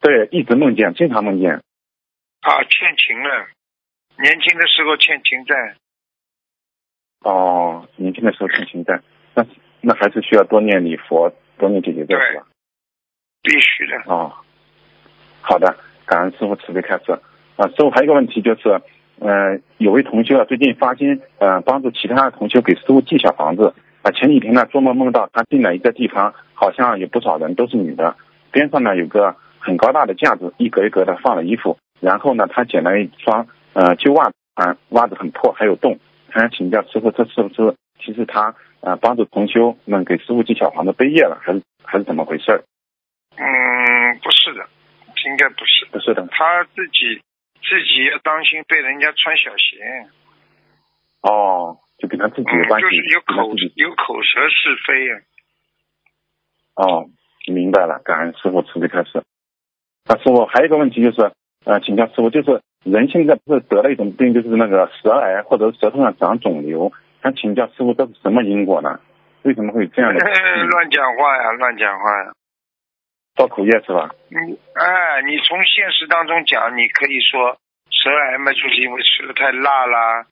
[0.00, 1.52] 对，一直梦见，经常梦见。
[1.52, 3.48] 啊，欠情了，
[4.18, 5.76] 年轻的时候欠情债。
[7.22, 9.00] 哦，年轻的时候看情债，
[9.34, 9.44] 那
[9.82, 12.46] 那还是需要多念礼佛，多念姐姐咒是吧？
[13.42, 14.02] 必须的。
[14.06, 14.32] 哦，
[15.42, 17.12] 好的，感恩师傅慈悲开示。
[17.56, 18.80] 啊，师傅还有一个问题就是，
[19.18, 24.10] 呃，有位同修啊，最近发心呃帮助其他的同修给师傅寄小房子啊。
[24.12, 28.16] 前几天呢，做梦梦到他进了一个地方，好像有不少人都是女的，
[28.50, 35.98] 边上呢有个很高大的架子，一格一格的放了衣服，然后呢，他捡了一双呃旧袜子啊，袜子很破，还有洞。
[36.30, 42.64] 他想请教师傅，这是不是其实他呃帮助同修们给师傅寄小房子背业了，还是还是怎么回事？
[43.36, 43.44] 嗯，
[44.22, 44.68] 不是的，
[45.26, 45.86] 应该不是。
[45.90, 47.20] 不是的，他自己
[47.62, 50.08] 自己要当心被人家穿小鞋，
[51.22, 55.20] 哦，就跟他自己嗯有，关系，就是有口有口舌是非呀。
[56.74, 57.10] 哦，
[57.46, 59.22] 明白了，感恩师傅慈悲开示。
[60.06, 61.32] 那师傅还有一个问题就是，
[61.64, 69.00] 呃，请教师傅，就是人现在不是得了一种病，就是那个舌癌或者舌头上长肿瘤，想请教师傅这是什么因果呢？
[69.42, 70.24] 为什么会有这样的？
[70.24, 72.32] 嗯乱讲话呀，乱讲话呀！
[73.36, 74.08] 造口业是吧？
[74.30, 77.58] 嗯哎，你从现实当中讲，你可以说
[77.90, 80.26] 舌癌嘛，就是因为吃的太辣啦，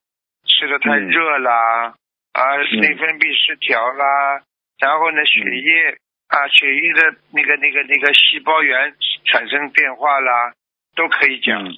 [0.44, 1.94] 吃的太嗯热啦，
[2.32, 4.40] 啊，内分泌失调啦，
[4.78, 5.96] 然后呢，血液
[6.28, 8.94] 啊，血液的那个那个那个细胞源
[9.26, 10.55] 产生变化啦，
[10.96, 11.62] 都可以讲。
[11.62, 11.76] 嗯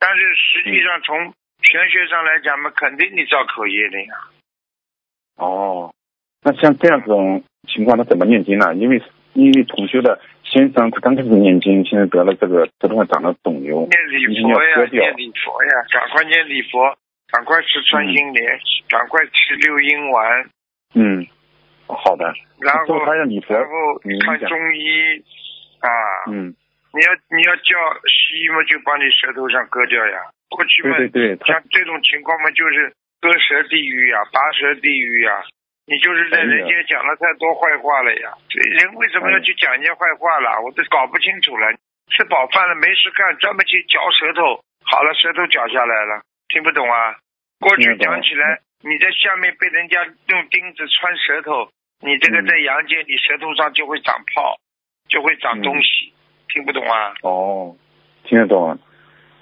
[0.00, 1.32] 但是实际上从
[1.62, 4.14] 玄学上来讲嘛，肯定你造口业的呀。
[5.36, 5.94] 哦，
[6.42, 8.74] 那像这样这种情况，他怎么念经呢？
[8.74, 9.00] 因为
[9.34, 16.96] 因为同修的先生他刚开始念经，现在得了这个舌头上长了肿瘤，念礼佛呀，念礼佛呀，赶快念礼佛，
[17.28, 20.50] 赶快吃穿心莲，赶快吃六阴丸，
[20.94, 21.26] 嗯，
[21.86, 22.24] 好的，
[22.58, 25.22] 然后然后看中医
[25.80, 25.88] 啊，
[26.30, 26.54] 嗯，
[26.92, 27.72] 你要你要叫
[28.08, 30.30] 西医嘛，就把你舌头上割掉呀。
[30.48, 35.44] 过去嘛，对对对，像这种情况嘛，就是割舌地狱呀，拔舌地狱呀。
[35.86, 38.30] 你就是在人间讲了太多坏话了呀！
[38.48, 40.60] 这人为什么要去讲人家坏话了？
[40.62, 41.66] 我都搞不清楚了。
[42.14, 47.16] 吃饱饭了没事干，专门去嚼舌头，好了，舌头嚼下来了，听不懂啊？
[47.58, 51.70] 过去讲起来，你在下面被人家用钉子穿舌头，
[52.00, 54.58] 你这个嗯在阳间，你舌头上就会长泡，
[55.08, 56.12] 就会长东西，
[56.52, 57.14] 听不懂啊？
[57.22, 57.74] 哦，
[58.24, 58.78] 听得懂。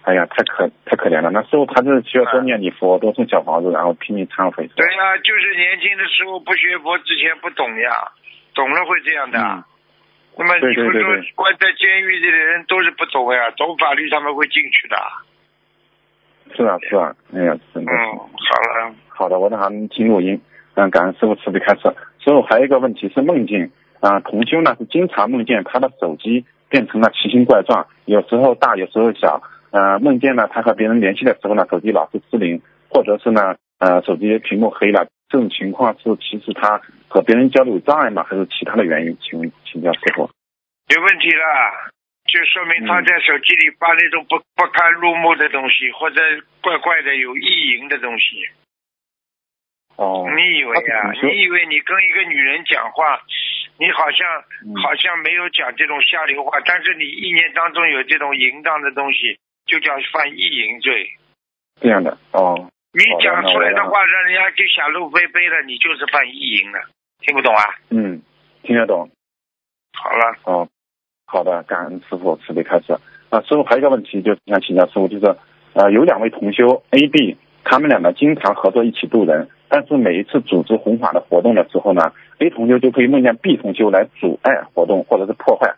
[0.03, 1.31] 哎呀，太可太可怜了。
[1.31, 4.69] 那师傅他是需要多念礼佛，多送小房子，然后拼命忏悔。
[4.75, 8.09] 对呀、就是年轻的时候不学佛之前不懂呀，
[8.55, 9.39] 懂了会这样的。
[9.39, 9.65] 嗯
[10.41, 11.03] 那么你不说
[11.35, 14.97] 关在监狱里的人都是不懂呀，懂法律他们会进去的。
[16.55, 17.93] 是啊是啊，哎呀，真的。
[17.93, 18.25] 嗯，好
[18.79, 20.41] 了，好的，我让他们听录音。
[20.75, 21.93] 嗯，感恩师傅慈悲开示。
[22.21, 29.43] 师傅还有一个问题是梦境啊、同修呢是经常梦见他的手机变成了奇形怪状，有时候大，有时候小。
[29.71, 35.09] 呃，梦见呢他和别人联系的时候呢，手机老是失灵，或者是呢呃手机屏幕黑了。
[35.29, 38.25] 这种情况是其实他和别人交流有障碍吗？
[38.25, 39.19] 还是其他的原因？
[39.21, 40.31] 请问请教师傅。
[40.89, 41.45] 有问题了，
[42.25, 46.23] 就说明他嗯在手机里发那种不不堪入目的东西，或者
[46.63, 48.49] 怪怪的有意淫的东西。
[49.97, 53.21] 哦，你以为呀、他是同修你以为你跟一个女人讲话，
[53.79, 54.27] 你好像、
[54.67, 61.07] 嗯好像没有讲这种下流话，但是你一年当中有这种淫荡的东西，就叫犯意淫罪。
[61.81, 66.81] 这样的哦，你讲出来的话，让人家就想入非非了，你就是犯意淫了，
[67.21, 67.63] 听不懂啊？
[67.91, 68.21] 嗯，
[68.63, 69.11] 听得懂。
[69.95, 70.69] 好了，哦，
[71.27, 72.99] 好的，感恩师傅慈悲开示。
[73.31, 75.37] 啊，师傅还有一个问题，就是想请教师傅，就是
[75.75, 85.75] 呃，有两位同修 A、B，他们两个经常合作一起渡人，但是每一次组织弘法的活动的时候呢，A 同修就可以梦见 B 同修来阻碍活动或者是破坏。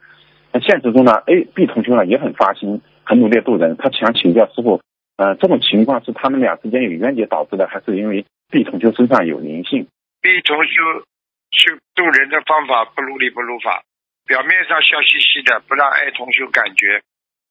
[0.53, 3.77] 那现实中呢，A、B 同修呢也很发心，很努力地渡人。
[3.77, 4.81] 他想请教师傅，
[5.17, 9.87] 呃，这种情况是他们俩之间有冤结导致的，还是因为 B 同修身上有灵性
[10.21, 11.05] ？B 同修
[11.53, 13.83] 去渡人的方法不如理不如法，
[14.27, 17.01] 表面上笑嘻嘻的，不让 A 同修感觉，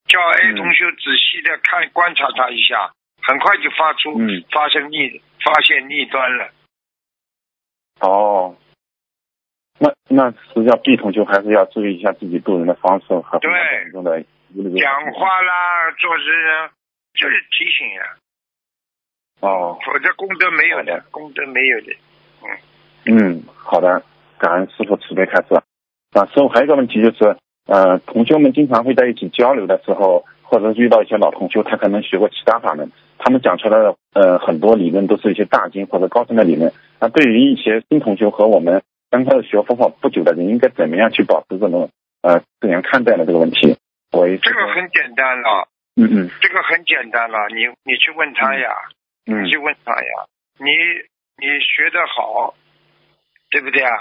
[0.07, 2.91] 叫 A 嗯同修仔细的看观察他一下，
[3.21, 6.49] 很快就发出、嗯发生逆发现逆端了。
[8.01, 8.55] 哦，
[9.79, 13.49] 那那实际上 B 同学还是要注意一下自己渡人的方式和对
[13.91, 14.19] 中的
[14.53, 16.69] 一路讲话啦，做事啊，
[17.13, 18.03] 就是提醒呀、
[19.39, 21.93] 哦，否则功德没有的，功德没有的。
[23.05, 24.03] 嗯嗯，好的，
[24.37, 25.55] 感恩师傅慈悲开示。
[26.11, 36.73] 啊，师傅还有一个问题就是，呃，同修们经常会在一起交流的时候，或者遇到一些老同修，他可能学过其他法门，他们讲出来的呃很多理论都是一些大经或者高深的理论。
[36.99, 41.89] 那对于一些新同修和我们刚开始学佛法不久的人，应该怎么样去保持这种
[42.21, 43.77] 呃怎样看待的这个问题？
[44.11, 48.69] 我也这个很简单了，嗯嗯这个很简单了，你你去问他呀，
[49.25, 50.11] 嗯你去问他呀，
[50.57, 50.67] 你
[51.37, 52.53] 你学得好，
[53.49, 53.91] 对不对啊？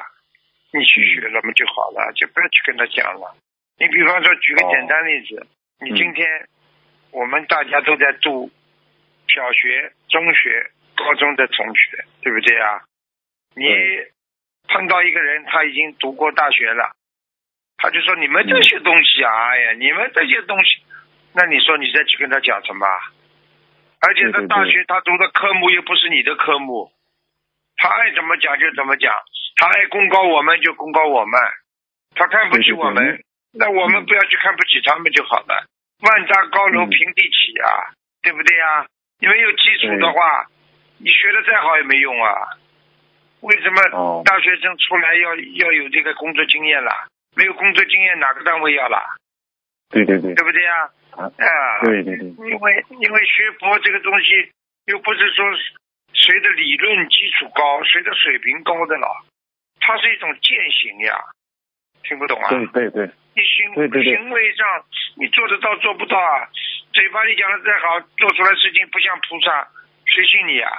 [0.70, 3.34] 你去学了嘛就好了，就不要去跟他讲了。
[3.78, 5.46] 你比方说，举个哦简单例子，
[5.80, 6.48] 你嗯今天
[7.12, 8.50] 我们大家都在读
[9.28, 12.84] 小学、中学、高中的同学，对不对啊？
[13.54, 14.12] 你对
[14.68, 16.92] 碰到一个人，他已经读过大学了，
[17.78, 20.82] 他就说你们这些东西啊，哎呀，你们这些东西，
[21.34, 22.98] 那你说你再去跟他讲什么啊？
[24.00, 26.92] 而且他大学他读的科目又不是你的科目，
[27.76, 29.12] 他爱怎么讲就怎么讲，
[29.56, 31.40] 他爱公告我们就公告我们，
[32.14, 35.66] 他看不起对对对我们，那我们不要去看不起他们就好了。
[36.00, 37.90] 万丈高楼嗯平地起啊，
[38.22, 38.86] 对不对呀、
[39.18, 40.46] 你没有基础的话，
[40.98, 42.54] 你学的再好也没用啊。
[43.40, 47.06] 为什么哦大学生出来要要有这个工作经验啦？
[47.36, 49.14] 没有工作经验，哪个单位要啦？
[49.90, 51.80] 对对对对不对呀、啊啊？
[51.84, 54.50] 对对对因为因为学佛这个东西，
[54.86, 55.44] 又不是说
[56.12, 59.06] 谁的理论基础高，谁的水平高的了，
[59.80, 61.20] 它是一种践行呀，
[62.02, 62.48] 听不懂啊？
[62.50, 63.72] 对对对你行
[64.02, 64.66] 行为上
[65.14, 66.48] 你做得到做不到啊？
[66.92, 69.68] 嘴巴里讲的再好，做出来事情不像菩萨，
[70.06, 70.70] 谁信你啊？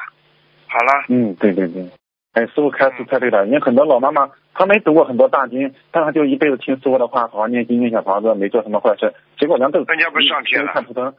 [0.68, 1.90] 好了，嗯对对对。
[2.34, 3.46] 哎，师傅开示太对了。
[3.48, 9.14] 因为很多老妈妈，她没读过很多大经，但她就一辈子听师傅的话，好好念经、念小房子，没做什么坏事。
[9.38, 11.14] 结果人都人家不上天了看图腾，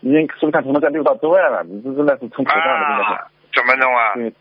[0.00, 4.14] 已经师傅看图腾在六道之外了，你这真的是成菩萨了，真的怎么弄啊？
[4.14, 4.32] 对，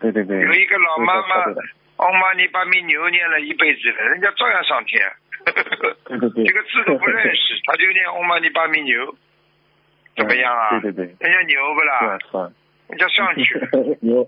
[0.00, 0.40] 对对对。
[0.40, 1.62] 有一个老妈妈对的，
[1.96, 5.02] 欧玛尼巴密牛念了一辈子了，人家照样上天。
[5.44, 6.44] 对对对。
[6.48, 9.14] 这个字都不认识，他就念欧玛尼巴密牛，
[10.16, 10.80] 怎么样啊？
[10.80, 11.04] 对对对。
[11.20, 12.18] 人家牛不啦？
[12.32, 12.52] 是。
[12.88, 13.68] 人家上去了。
[14.00, 14.26] 牛，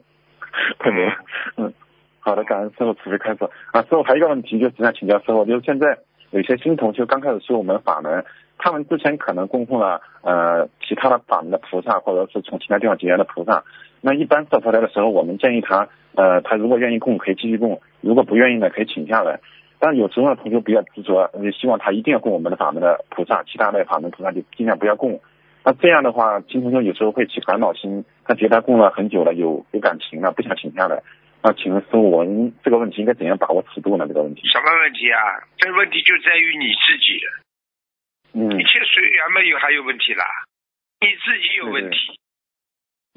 [0.79, 1.11] 太牛。
[1.57, 1.73] 嗯，
[2.21, 3.83] 好的，感恩师傅慈悲开始啊。
[3.83, 5.99] 师傅还有一个问题，就是想请教师傅，就是现在
[6.31, 8.25] 有些新同学刚开始修我们法门，
[8.59, 13.65] 他们之前可能供奉了呃其他的法门的菩萨，或者是从其他地方结缘的菩萨。
[14.01, 19.41] 那一般设佛台的时候，我们建议他呃，他如果愿意供可以继续供，如果不愿意呢，可以请下来。
[19.79, 25.21] 但有时候呢，同学比较执着，希望他一定要供我们的法门的菩萨，其他的法门菩萨就尽量不要供。
[25.67, 31.03] 那这样的话，金同学有时候会起烦恼心，他觉得他供了很久了，有有感情了，不想请下来。
[31.43, 34.07] 那请问师傅，我们这个问题应该怎样把握尺度呢？
[34.07, 34.47] 这个问题？
[34.47, 35.19] 什么问题啊？
[35.59, 37.43] 这个问题就在于你自己了。
[38.35, 38.61] 嗯。
[38.61, 40.25] 一切随缘嘛，有还有问题啦？
[41.01, 41.99] 你自己有问题，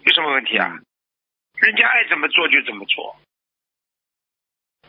[0.07, 0.73] 有什么问题啊？
[1.61, 3.15] 人家爱怎么做就怎么做，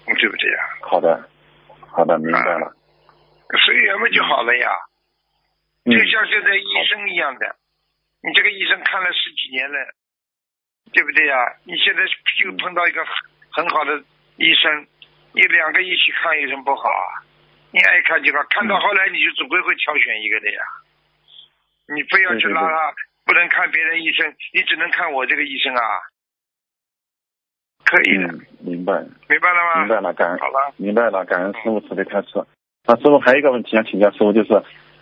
[0.06, 0.64] 对不对呀？
[0.80, 1.28] 好的，
[1.92, 2.74] 好的，明白了。
[3.66, 4.70] 随缘嘛就好了呀。
[4.70, 4.89] 嗯。
[5.90, 7.56] 就像现在医生一样的，
[8.22, 9.78] 你这个医生看了十几年了，
[10.92, 11.36] 对不对呀？
[11.64, 12.02] 你现在
[12.38, 13.04] 就碰到一个
[13.50, 14.02] 很好的
[14.36, 14.86] 医生，
[15.32, 17.26] 你两个一起看有什么不好啊？
[17.72, 20.60] 你爱看就看，看到后来你就总归会挑选一个的呀。
[21.94, 25.82] 你非要去拉他，不能看别人医生，你只能看我这个医生啊。
[27.84, 28.94] 可以的，明白。
[29.28, 29.80] 明白了吗？
[29.80, 30.38] 明白了，感恩。
[30.38, 32.38] 好了，明白了，感恩师傅慈悲开示。
[32.86, 34.50] 啊，师傅还有一个问题想请教师傅，就是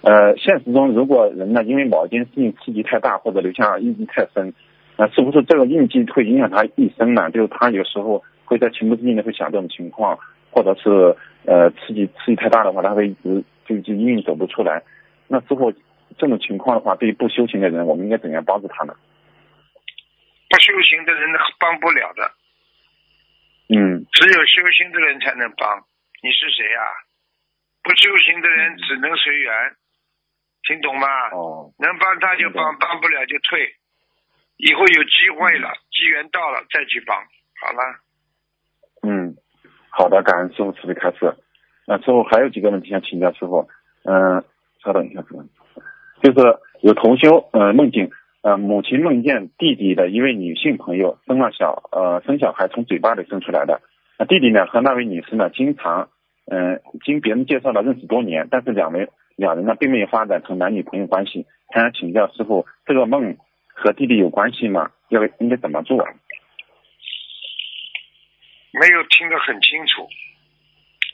[0.01, 4.55] 呃，现实中如果人呢因为某一件事情刺激太大，或者留下印记太深，
[4.96, 7.30] 那是不是这个印记会影响他一生呢？
[7.30, 10.18] 就是他有时候会在情不自禁的会想这种情况，
[10.51, 14.82] 或者是呃刺激刺激太大的话，他会一直就就阴影走不出来。
[15.26, 15.72] 那之后
[16.16, 18.94] 这种情况的话，对于不修行的人，我们应该怎样帮助他呢？
[20.49, 21.28] 不修行的人
[21.59, 22.30] 帮不了的。
[23.68, 24.07] 嗯。
[24.12, 25.84] 只有修行的人才能帮。
[26.22, 26.80] 你是谁呀、
[27.84, 29.53] 不修行的人只能随缘，
[30.69, 31.09] 听懂吗？
[31.33, 31.73] 哦。
[31.81, 33.73] 能帮他就帮，帮不了就退。
[34.59, 37.16] 以后有机会了，机缘到了再去帮。
[37.57, 37.81] 好了。
[39.03, 39.35] 嗯，
[39.89, 41.35] 好的，感恩师傅慈悲开示。
[41.87, 43.66] 那师傅还有几个问题想请教师傅。
[44.05, 44.45] 嗯、
[44.85, 45.49] 稍等一下，师傅。
[46.21, 48.11] 就是有同修呃梦境
[48.43, 53.81] 呃母亲梦见弟弟的一位女性朋友生了小呃生小孩从嘴巴里生出来的，
[54.19, 56.09] 那弟弟呢和那位女士呢经常
[56.51, 61.46] 嗯、呃经别人介绍了认识多年，但是两人两人呢并没有发展成男女朋友关系。
[61.68, 63.36] 他想请教师傅，这个梦
[63.74, 64.90] 和弟弟有关系吗？
[65.09, 65.99] 要应该怎么做？
[68.72, 70.09] 没有听得很清楚。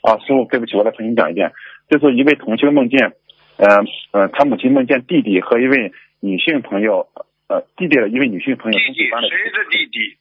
[0.01, 1.51] 啊，师傅，对不起，我再重新讲一遍。
[1.89, 3.13] 就是一位同学梦见，
[3.57, 3.67] 呃
[4.11, 7.07] 呃，他母亲梦见弟弟和一位女性朋友，
[7.47, 9.09] 呃，弟弟的一位女性朋友弟弟谁
[9.51, 10.17] 的弟弟？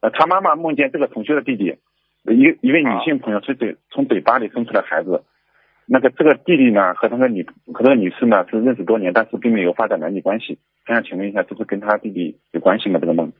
[0.00, 1.76] 呃，他妈妈梦见这个同学的弟弟，
[2.24, 5.24] 一一位女性朋友从嘴从嘴巴里生出来孩子。
[5.84, 10.58] 那个这个弟弟呢，和他的女和那个女士呢是认识多年，但是并没有发展男女关系。
[10.86, 13.00] 我想请问一下，这是跟他弟弟有关系吗？
[13.00, 13.32] 这个梦？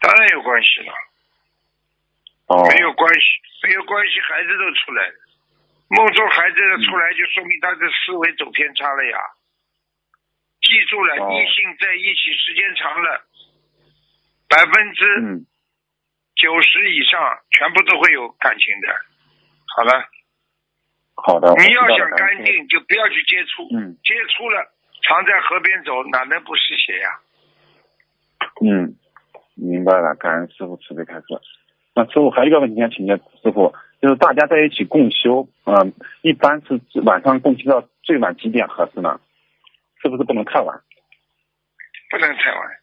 [0.00, 0.92] 当然有关系了。
[2.46, 3.26] 哦，没有关系，
[3.66, 5.14] 没有关系，孩子都出来了。
[5.88, 9.16] 梦中孩子的出来，就说明他的思维走偏差了呀。
[10.60, 13.24] 记住了，哦异性在一起时间长了，
[14.48, 15.46] 百分之嗯，
[16.36, 17.18] 九十以上
[17.50, 18.88] 全部都会有感情的。
[19.74, 20.08] 好了，
[21.14, 21.48] 好的。
[21.56, 23.64] 你要想干，净，就不要去接触。
[23.74, 24.72] 嗯接触了，
[25.02, 27.20] 常在河边走，哪能不湿鞋呀？
[28.60, 28.96] 嗯，
[29.54, 31.26] 明白了，感恩师傅慈悲开示。
[31.94, 39.20] 那师傅还有一个问题想请教师傅，就是大家在一起共修，嗯、一般是晚上共修到最晚几点合适呢？
[40.02, 40.82] 是不是不能太晚？
[42.10, 42.76] 不能太晚。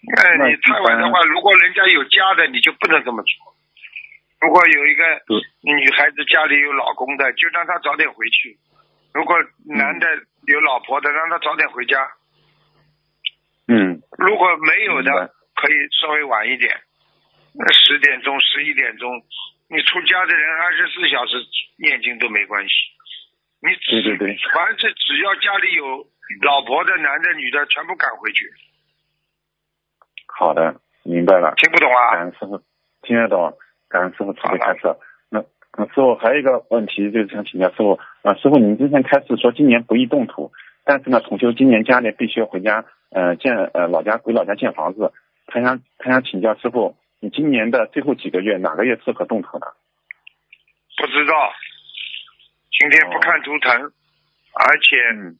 [0.00, 3.54] 那你太晚的话，如果人家有家的，你就不能这么做。
[4.40, 5.02] 如果有一个
[5.62, 8.56] 女孩子家里有老公的，就让她早点回去；
[9.12, 9.36] 如果
[9.66, 10.06] 男的
[10.46, 12.08] 有老婆的，让他早点回家。
[13.66, 16.80] 嗯，如果没有的，可以稍微晚一点，
[17.54, 19.10] 那十点钟、十一点钟，
[19.68, 21.34] 你出家的人二十四小时
[21.76, 22.74] 念经都没关系。
[23.60, 26.06] 你只对对对凡是只要家里有
[26.42, 28.46] 老婆的、男的、女的，全部赶回去。
[30.28, 31.54] 好的，明白了。
[31.56, 32.12] 听不懂啊？
[32.12, 32.62] 感恩师傅，
[33.02, 33.58] 听得懂，
[33.88, 34.94] 感恩师傅慈悲开示。
[35.30, 35.42] 那
[35.76, 40.52] 那师傅还有一个问题，就是想请教师傅啊，师傅，您之前开示说今年不宜动土，
[40.84, 45.12] 但是呢，同修今年家里必须要回家，呃，建呃老家回老家建房子，
[45.46, 49.66] 他想他想请教师傅，你今年的最后几个月哪个月适合动土呢？
[50.96, 51.32] 不知道，
[52.78, 53.92] 今天不看图腾，
[54.52, 55.36] 而且嗯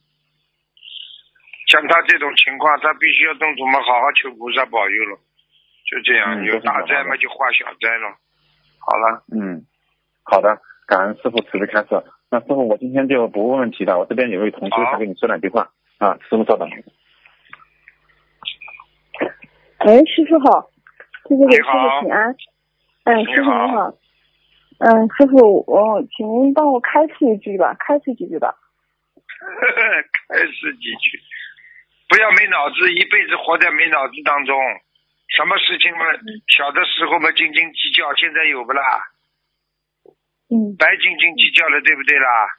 [1.69, 5.17] 像他这种情况，他必须要动土嘛，好好求菩萨保佑了。
[5.85, 8.17] 就这样，有大灾嘛就化小灾了。
[8.79, 9.65] 好了，嗯，
[10.23, 12.03] 好的，感恩师傅慈悲开示。
[12.31, 16.69] 那师傅，我今天就不问问题了，我这边有位同修，好他跟你说两句话啊，师傅稍等。
[19.77, 20.69] 哎，师傅好，
[21.25, 22.35] 这是给师你好傅请安。
[23.05, 23.93] 嗯，你师傅好你好。
[24.79, 28.55] 嗯，师傅，我请您帮我开示一句吧，开示几句吧。
[30.27, 31.19] 开示几句，
[32.09, 34.57] 不要没脑子，一辈子活在没脑子当中。
[35.29, 36.05] 什么事情嘛，
[36.57, 38.81] 小的时候嘛斤斤计较，现在有不啦？
[40.49, 42.49] 嗯，白斤斤计较了，对不对啦？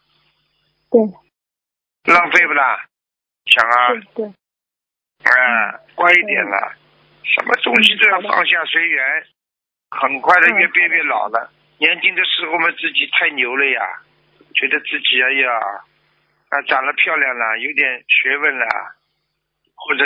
[0.89, 2.87] 对，浪费不啦？
[3.47, 4.25] 想啊，对对，
[5.27, 6.77] 啊，乖一点了，
[7.25, 9.27] 什么东西都要放下随缘，
[9.91, 11.51] 很快的嗯越变越老了。
[11.79, 13.81] 年轻的时候嘛，自己太牛了呀，
[14.55, 15.51] 觉得自己哎呀，
[16.51, 18.67] 啊长得漂亮了，有点学问了，
[19.81, 20.05] 或者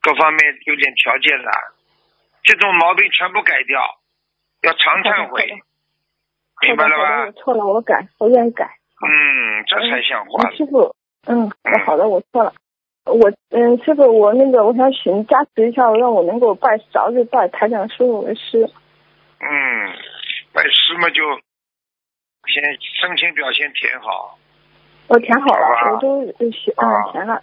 [0.00, 1.50] 各方面有点条件了，
[2.42, 3.80] 这种毛病全部改掉，
[4.62, 5.46] 要常忏悔，
[6.62, 7.32] 明白了吧我？
[7.32, 8.78] 错了，我改，我愿意改。
[9.04, 10.56] 嗯，这才像话嗯。
[10.56, 10.94] 师傅，
[11.26, 12.52] 嗯，我好的，我错了。
[13.04, 18.70] 我嗯，师傅，我那个我想请您加持一下，让我能够拜早日拜台长师傅为师。
[19.40, 19.48] 嗯，
[20.52, 21.22] 拜师嘛就
[22.46, 22.62] 先
[23.00, 24.38] 申请表先填好
[25.08, 26.50] 我填好了，我都嗯
[27.10, 27.42] 填了。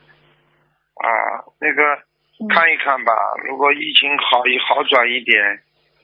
[1.00, 1.82] 啊，那个
[2.39, 3.12] 嗯看一看吧。
[3.47, 5.60] 如果疫情好一好转一点，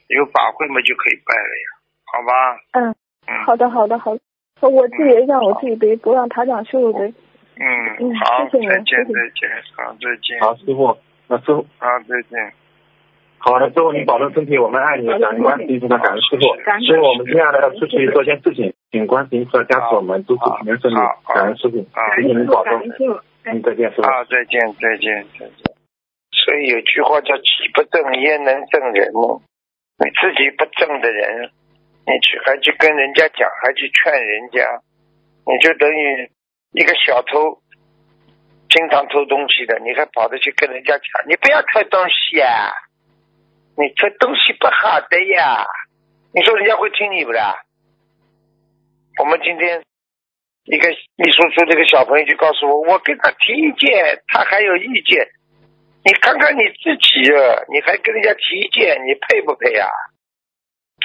[0.08, 1.66] 有法会嘛就可以拜了呀，
[2.12, 2.32] 好吧？
[2.72, 2.94] 嗯，
[3.28, 4.20] 嗯好的好的好的，
[4.68, 7.12] 我自己也让我自己背，不让台长师傅背。
[7.58, 7.64] 嗯，
[8.00, 10.96] 嗯好，谢谢您再见再见，好再见，好，师傅，
[11.28, 12.52] 那师傅，好再见。
[13.38, 16.40] 好的，师傅您保重身体，我们爱你，感恩观世音菩萨，感恩师傅。
[16.64, 23.20] 感恩师傅，我们接下来要出去做件事情，请观世音菩萨加持我们，祝福平安顺利好好，感恩师傅，好谢谢您保重感恩，师傅。
[23.46, 24.02] 嗯，再见，师傅。
[24.02, 25.62] 好，再见再见再见。
[26.32, 29.40] 所以有句话叫“己不正焉能正人”呢？
[29.98, 31.50] 你自己不正的人，
[32.04, 34.82] 你去还去跟人家讲，还去劝人家，
[35.46, 36.30] 你就等于
[36.72, 37.62] 一个小偷，
[38.68, 42.70] 经常偷东西的，你还跑着去跟人家讲，你不要偷东西啊、
[43.78, 45.64] 你偷东西不好的呀。
[46.34, 47.54] 你说人家会听你不啦？
[49.18, 49.82] 我们今天
[50.66, 55.28] 一个秘书处这个小朋友就告诉我，我给他提意见，他还有意见。
[56.04, 57.22] 你看看你自己，
[57.72, 59.88] 你还跟人家提意见，你配不配啊？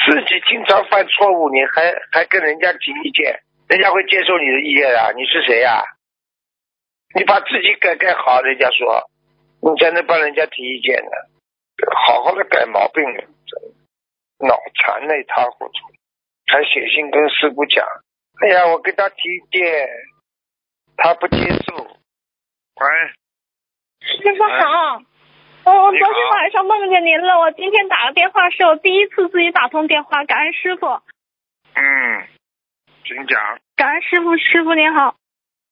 [0.05, 5.11] 自己经常犯错误，你还还跟人家提意见，人家会接受你的意见啊？
[5.15, 5.83] 你是谁呀、
[7.13, 9.09] 你把自己改改好，人家说
[9.61, 11.11] 你才能帮人家提意见呢。
[12.05, 15.73] 好好的改毛病，真脑残的一塌糊涂，
[16.47, 17.85] 还写信跟师傅讲，
[18.41, 19.87] 哎呀，我跟他提意见，
[20.97, 21.75] 他不接受。
[21.77, 22.87] 喂，
[24.01, 25.03] 师傅好，
[25.65, 30.87] 哦，我昨天晚上梦见您了，我今天打个电话是我第一次自己打通电话，感恩师傅，
[31.75, 32.27] 嗯，
[33.03, 33.59] 请讲。
[33.75, 35.15] 感恩师傅，师傅您好。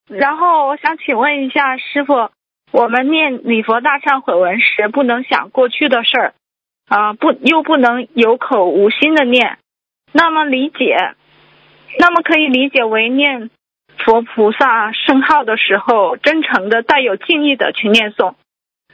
[0.07, 2.29] 然后我想请问一下师傅，
[2.71, 6.33] 我们念礼佛大忏悔文时，不能想过去的事儿，
[6.87, 9.57] 啊、不又不能有口无心的念，
[10.11, 11.15] 那么理解，
[11.97, 13.49] 那么可以理解为念
[13.97, 18.35] 佛菩萨圣号的时候，真诚的、带有敬意的去念诵。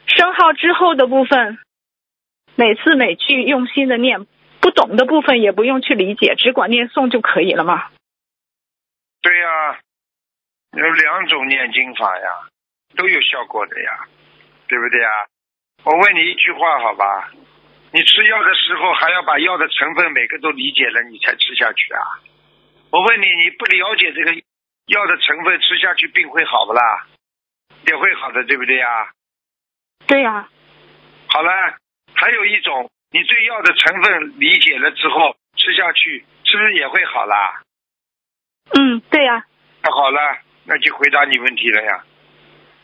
[0.07, 1.59] 升号之后的部分，
[2.55, 4.25] 每次每句用心的念，
[4.61, 7.89] 不懂的部分也不用去理解，只管念诵就可以了吗？
[9.21, 9.79] 对呀、
[10.77, 12.29] 有两种念经法呀，
[12.95, 14.07] 都有效果的呀，
[14.67, 15.09] 对不对呀？
[15.83, 17.31] 我问你一句话，好吧？
[17.91, 22.01] 你吃药的时候还要把药的成分每个都理解了，你才吃下去啊？
[22.95, 24.31] 我问你，你不了解这个
[24.87, 27.05] 药的成分，吃下去病会好不啦？
[27.85, 29.11] 也会好的，对不对呀？
[30.07, 30.47] 对呀、
[31.27, 31.51] 好了，
[32.13, 37.63] 还有一种，你对药的成分理解了之后，吃下去是不是也会好啦？
[38.79, 39.43] 嗯，对呀、
[39.83, 42.05] 那好了，那就回答你问题了呀，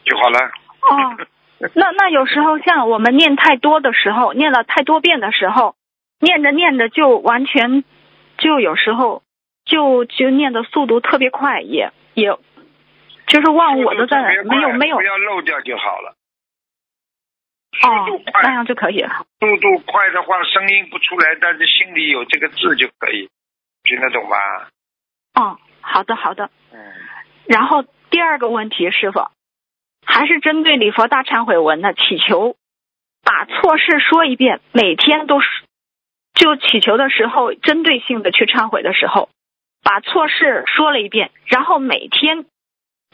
[0.03, 0.39] 就好了。
[0.91, 1.25] 哦，
[1.73, 5.77] 那那有时候像我们念太多的时候，念了太多遍的时候，
[6.19, 7.85] 念着念着就完全，
[8.37, 9.23] 就有时候
[9.71, 12.37] 就就念的速度特别快，也也，
[13.27, 16.13] 就是忘我的在没有没有不要漏掉就好了。
[17.81, 19.25] 哦速度，快那样就可以了。
[19.39, 23.29] 速度快的话，声音不出来，但是心里有这个字就可以，
[23.83, 24.67] 听得懂吧？
[25.35, 26.49] 哦，好的好的。
[26.73, 26.77] 嗯，
[27.47, 29.29] 然后第二个问题，师傅，
[30.05, 32.57] 还是针对礼佛大忏悔文的祈求，
[33.23, 35.47] 把错事说一遍，每天都是，
[36.33, 39.29] 就祈求的时候，针对性的去忏悔的时候，
[39.83, 42.45] 把错事说了一遍，然后每天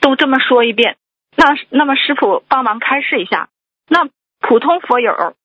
[0.02, 0.98] 都这么说一遍。
[1.36, 3.50] 那那么师傅帮忙开示一下，
[3.88, 5.36] 那普通佛友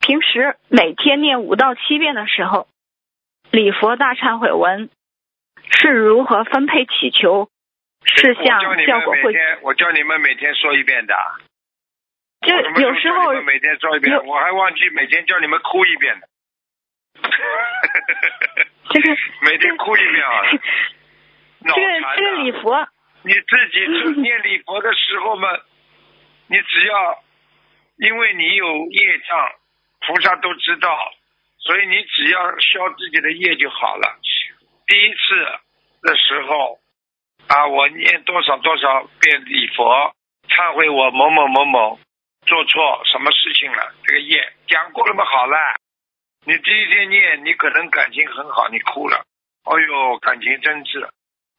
[0.00, 2.68] 平时每天念五到七遍的时候，
[3.50, 4.88] 礼佛大忏悔文
[5.70, 7.50] 是如何分配祈求
[8.04, 9.34] 事项效果会？
[9.62, 11.14] 我叫你们每天说一遍的。
[12.40, 16.28] 就有时候每天说一遍，有我还忘记每天叫你们哭一遍的。
[18.92, 20.42] 这个每天哭一遍啊！
[21.64, 21.74] 脑
[22.16, 22.88] 这个礼佛，
[23.22, 23.86] 你自己
[24.20, 25.48] 念礼佛的时候嘛，
[26.48, 27.22] 你只要
[27.98, 29.52] 因为你有业障，
[30.06, 30.98] 菩萨都知道，
[31.58, 34.18] 所以你只要消自己的业就好了。
[34.86, 35.18] 第一次
[36.02, 36.78] 的时候
[37.48, 40.14] 啊，我念多少多少遍礼佛，
[40.48, 42.00] 忏悔我某某某某
[42.44, 45.56] 做错什么事情了，这个业讲过了嘛，好了。
[46.44, 49.24] 你第一天念，你可能感情很好，你哭了，
[49.64, 51.08] 哎呦，感情真挚。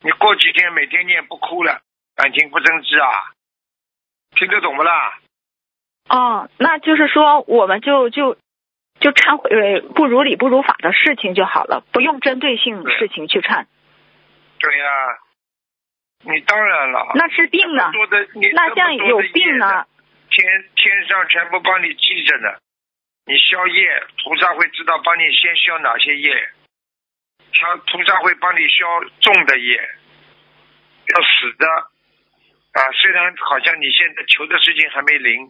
[0.01, 1.81] 你过几天每天念不哭了，
[2.15, 3.31] 感情不真挚啊？
[4.35, 5.19] 听得懂不啦？
[6.09, 8.35] 哦，那就是说我们就就
[8.99, 13.67] 就忏悔不如理不如法的事情就好了，不用针对性事情去忏。
[14.59, 14.85] 对呀、
[16.25, 17.11] 你当然了。
[17.15, 17.89] 那是病呢？
[18.53, 19.85] 那像有病呢？
[20.29, 20.45] 天
[20.75, 22.57] 天上全部帮你记着呢。
[23.25, 26.35] 你消业，菩萨会知道帮你先消哪些业，
[27.53, 28.85] 消菩萨会帮你消
[29.21, 31.65] 重的业，要死的
[32.73, 32.91] 啊。
[32.91, 35.49] 虽然好像你现在求的事情还没灵，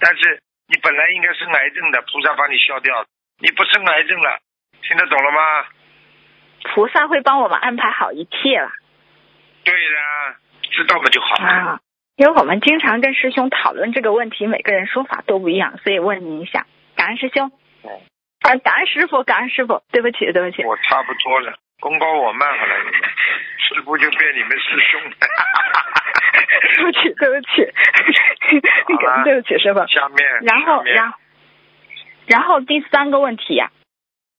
[0.00, 3.04] 但是你本来应该是癌症的，菩萨帮你消掉，
[3.38, 4.40] 你不生癌症了，
[4.80, 5.66] 听得懂了吗？
[6.72, 8.70] 菩萨会帮我们安排好一切了
[9.64, 10.36] 对的，
[10.70, 11.48] 知道不就好了。
[11.48, 11.80] 啊。
[12.16, 16.66] 因为我们经常跟师兄讨论这个问题，每个人说法都不一样，所以问您一下。
[17.00, 17.50] 感恩师兄。
[17.82, 17.88] 嗯
[18.42, 20.62] 啊，感恩师傅，感恩师傅，对不起，对不起。
[20.64, 23.00] 我差不多了，功高我慢好了，你们
[23.58, 25.16] 师傅就变你们师兄了。
[26.76, 27.72] 对不起，对不起，
[29.24, 29.80] 对不起，师傅。
[29.86, 31.18] 下面，然后，然后，
[32.26, 33.70] 然后第三个问题呀、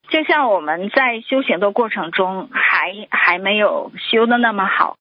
[0.09, 4.97] 就像我们在修行的过程中还还没有修的那么好，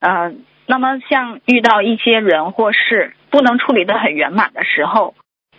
[0.00, 0.34] 呃，
[0.66, 5.14] 那么像遇到一些人或事不能处理的很圆满的时候，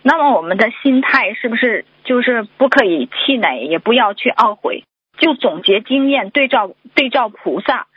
[0.08, 4.84] 那么我们的心态是不是就是不可以气馁，也不要去懊悔，
[5.18, 7.88] 就总结经验，对照对照菩萨，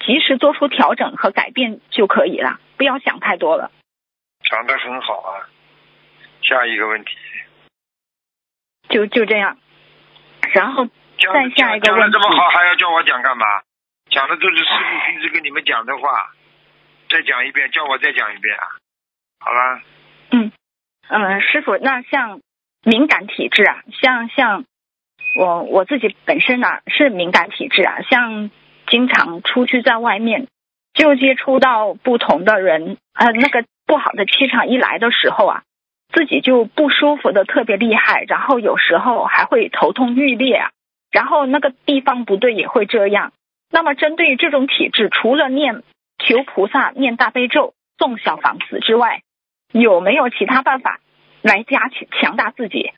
[0.00, 3.70] 及时做出调整和改变就可以了，不要想太多了。
[4.48, 5.44] 讲的很好啊。
[6.40, 7.10] 下一个问题，
[8.88, 9.58] 就就这样，
[10.54, 13.44] 然后再下一个讲问题的这么好，还要叫我讲干嘛？
[14.08, 16.32] 讲的都是师傅平时跟你们讲的话，
[17.10, 18.64] 再讲一遍，叫我再讲一遍啊。
[19.40, 19.80] 好了，
[20.30, 20.50] 嗯，
[21.14, 22.40] 嗯，师傅，那像
[22.84, 24.64] 敏感体质啊，像像
[25.38, 28.50] 我我自己本身啊是敏感体质啊，像
[28.86, 30.46] 经常出去在外面
[30.94, 35.62] 就接触到不同的人，呃，那个不好的气场一来的时候啊，
[36.14, 40.70] 自己就不舒服的特别厉害，然后有时候还会头痛欲裂啊，
[41.10, 43.34] 然后那个地方不对也会这样。
[43.70, 45.82] 那么针对于这种体质，除了念
[46.18, 49.20] 求菩萨、念大悲咒、送小房子之外，
[49.72, 51.00] 有没有其他办法
[51.42, 52.92] 来加强强大自己？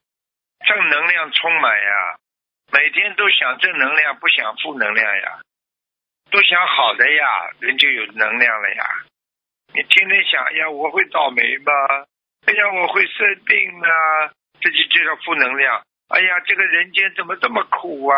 [0.66, 2.16] 正能量充满呀，
[2.72, 5.40] 每天都想正能量，不想负能量呀，
[6.30, 8.84] 都想好的呀，人就有能量了呀。
[9.74, 11.72] 你天天想，哎呀，我会倒霉吗？
[12.46, 14.30] 哎呀，我会生病啊，
[14.60, 15.82] 这就叫负能量。
[16.08, 18.16] 哎呀，这个人间怎么这么苦啊？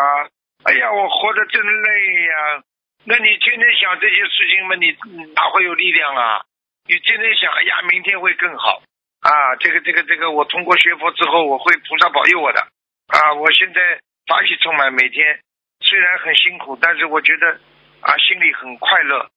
[0.63, 2.63] 哎呀，我活得真累呀。
[3.05, 4.97] 那你天天想这些事情嘛，你
[5.33, 6.41] 哪会有力量啊？
[6.87, 8.81] 你天天想，哎呀，明天会更好
[9.21, 9.55] 啊！
[9.59, 12.61] 这个这个这个，我通过学佛之后，我会菩萨保佑我的
[13.07, 13.33] 啊！
[13.33, 15.39] 我现在法喜充满，每天
[15.81, 17.59] 虽然很辛苦，但是我觉得
[18.01, 19.29] 啊，心里很快乐。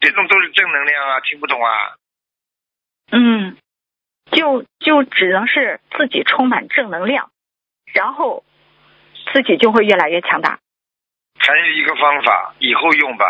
[0.00, 1.96] 这种都是正能量啊，听不懂啊？
[3.12, 3.56] 嗯，
[4.30, 7.30] 就就只能是自己充满正能量，
[7.92, 8.44] 然后
[9.32, 10.58] 自己就会越来越强大。
[11.38, 13.26] 还有一个方法，以后用吧。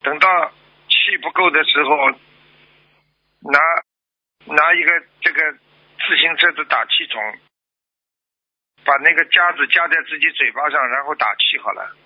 [0.00, 0.52] 等到
[0.88, 1.96] 气不够的时候，
[3.44, 3.58] 拿
[4.54, 4.90] 拿一个
[5.20, 7.20] 这个自行车的打气筒，
[8.84, 11.96] 把那个夹子夹在自己嘴巴上，然后打气好了。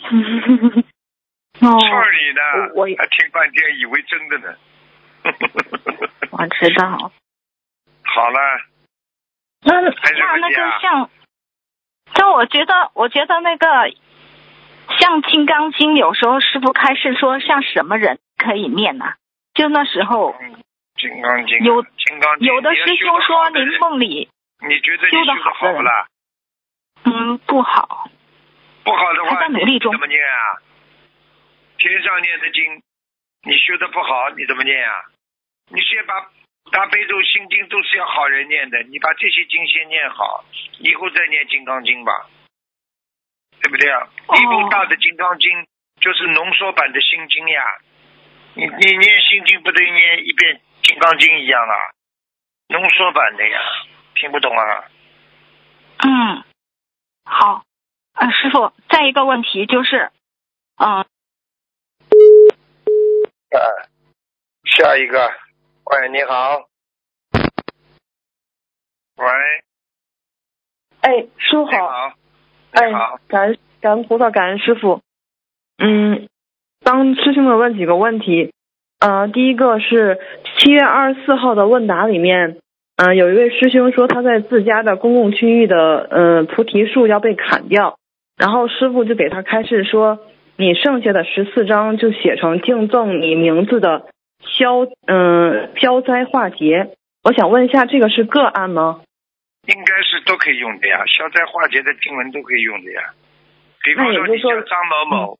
[1.60, 2.42] 哦，劝你呢，
[2.76, 4.54] 我我还听半天以为真的呢。
[6.30, 7.12] 我知道。
[8.04, 8.38] 好了，
[9.62, 11.10] 那那那问题啊个像，
[12.14, 13.66] 就我觉得，我觉得那个
[14.98, 19.16] 像《金刚经》，有时候师傅开示说，像什么人可以念呐、
[19.54, 20.62] 就那时候嗯
[20.96, 24.30] 金刚经啊，有金刚经，有的师兄说，您梦里
[24.66, 26.06] 你觉得你修的好不啦？
[27.04, 28.08] 嗯不好，
[28.84, 30.62] 不好的话，还在努力中怎么念啊？
[31.78, 32.82] 天上念的经，
[33.42, 34.94] 你修的不好，你怎么念啊？
[35.70, 36.14] 你先把
[36.72, 40.44] 大悲咒、心经都是要好人念的，你把这些经先念好，
[40.80, 42.26] 以后再念金刚经吧，
[43.62, 44.08] 对不对啊？
[44.26, 45.66] 哦一部大的金刚经
[46.00, 47.62] 就是浓缩版的心经呀，
[48.58, 51.74] 你你念心经不对念一遍金刚经一样啊，
[52.66, 53.60] 浓缩版的呀，
[54.16, 54.84] 听不懂啊？
[55.98, 56.42] 嗯，
[57.24, 57.62] 好，
[58.14, 60.10] 呃，师傅，再一个问题就是，
[60.76, 61.06] 嗯、啊，
[64.64, 65.32] 下一个，
[65.84, 66.68] 喂，你好，
[69.18, 69.28] 喂，
[71.02, 72.14] 哎，师傅你好，好，
[72.72, 72.90] 哎，，
[73.28, 75.00] 感恩感恩菩萨，感恩师傅。
[75.80, 76.28] 嗯，
[76.88, 78.50] 帮师兄们问几个问题。
[78.98, 80.18] 呃，第一个是
[80.56, 82.56] 七月二十四号的问答里面，
[82.96, 87.98] 嗯、有一位师兄说他在自家的公共区域的呃菩提树要被砍掉，
[88.38, 90.20] 然后师傅就给他开示说，
[90.56, 94.06] 你剩下的十四章就写成敬赠你名字的
[94.40, 96.96] 消嗯、消灾化劫。
[97.22, 99.02] 我想问一下，这个是个案吗？
[99.66, 103.12] 应该是都可以用的呀，消灾化劫的经文都可以用的呀。
[103.84, 105.38] 比方说你叫张某某，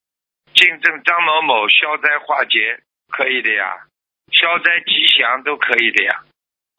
[0.59, 2.81] 敬赠张某某消灾化解，
[3.13, 3.87] 可以的呀，
[4.33, 6.17] 消灾吉祥都可以的呀。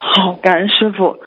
[0.01, 1.23] 好，感恩师傅。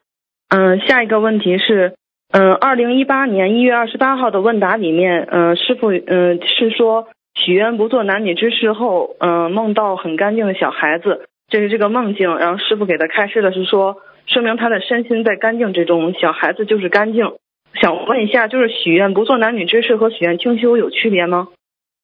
[0.50, 1.94] 嗯，下一个问题是，
[2.30, 12.36] 嗯，二零一八年一月二十八号的问答里面，嗯，师傅，嗯，是说许愿不做男女之事后，嗯，梦到很干净的小孩子，这是这个梦境。
[12.36, 17.32] 然后师傅给他开示的是说，说明他的身心在干净之中，小孩子就是干净。
[17.80, 21.48] 想问一下，就是许愿不做男女之事和许愿清修有区别吗？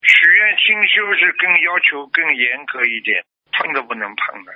[0.02, 3.22] 许愿清修是更要求更严格一点，
[3.52, 4.52] 碰都不能碰的。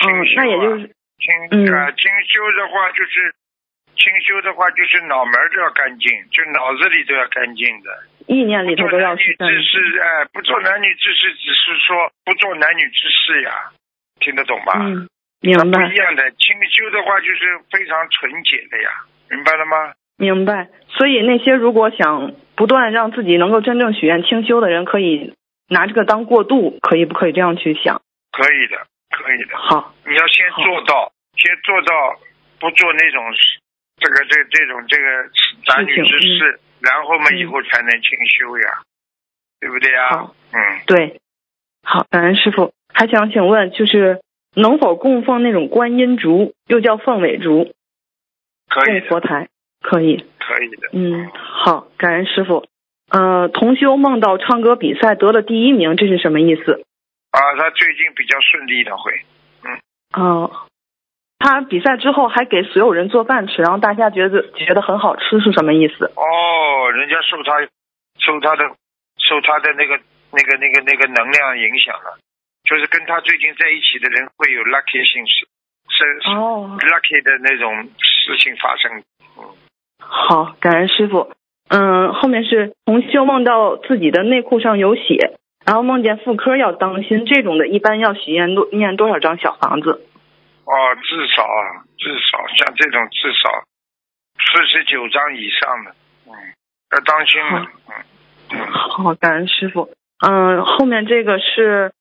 [0.00, 0.86] 清嗯，修啊那也就是，
[1.20, 3.34] 清嗯啊，清修的话就是
[3.94, 7.90] 清修的话就是脑门都要干净，就脑子里都要干净的。
[8.26, 13.70] 意念里头都要去干之事，哎，不做男女之事，只是说不做男女之事呀，
[14.20, 14.78] 听得懂吧？
[14.78, 15.08] 嗯，
[15.40, 15.94] 明不白一。
[15.96, 18.90] 样的，清修的话就是非常纯洁的呀，
[19.28, 19.92] 明白了吗？
[20.18, 25.34] 明白，所以那些如果想不断让自己能够真正许愿清修的人，可以
[25.68, 28.02] 拿这个当过渡，可以不可以这样去想？
[28.30, 29.56] 可以的，可以的。
[29.56, 32.18] 好，你要先做到，先做到
[32.60, 33.22] 不做那种
[33.98, 35.04] 这个这这种这个
[35.66, 38.82] 男女之事，然后嘛嗯以后才能清修呀，
[39.60, 40.08] 对不对呀？
[40.10, 41.20] 好，嗯，对，
[41.82, 42.72] 好，感恩师傅。
[42.94, 44.20] 还想请问，就是
[44.54, 47.72] 能否供奉那种观音竹，又叫凤尾竹，
[48.68, 49.48] 可以的，供佛台？
[49.80, 50.26] 可以。
[50.52, 50.88] 可以的。
[50.92, 52.66] 嗯，好，感恩师傅。
[53.10, 56.84] 呃，同修梦到唱歌比赛得了第一名，这是什么意思？
[57.30, 59.12] 啊，他最近比较顺利的会，
[59.64, 60.50] 嗯哦、
[61.38, 66.04] 他比赛之后还给所有人做饭吃，然后大家觉得觉得很好吃，是什么意思？
[66.16, 67.60] 哦，人家受他
[68.18, 68.64] 受他的
[69.18, 70.00] 受他的那个
[70.30, 72.18] 那个那个那个能量影响了，
[72.64, 75.46] 就是跟他最近在一起的人会有 lucky 性是
[75.88, 79.02] 是是哦，lucky 的那种事情发生。
[80.02, 81.32] 嗯，好，感恩师傅。
[81.68, 90.04] 嗯，后面是同修梦到自己的内裤上有血，然后梦见妇科要当心，这种的一般要许愿多念多少张小房子？
[90.64, 90.72] 哦，
[91.02, 93.64] 至少啊，至少像这种至少
[94.38, 95.94] 四十九张以上的，
[96.26, 96.32] 嗯，
[96.92, 99.88] 要当心了，嗯嗯，好，感恩师傅。
[100.24, 101.92] 嗯，后面这个是，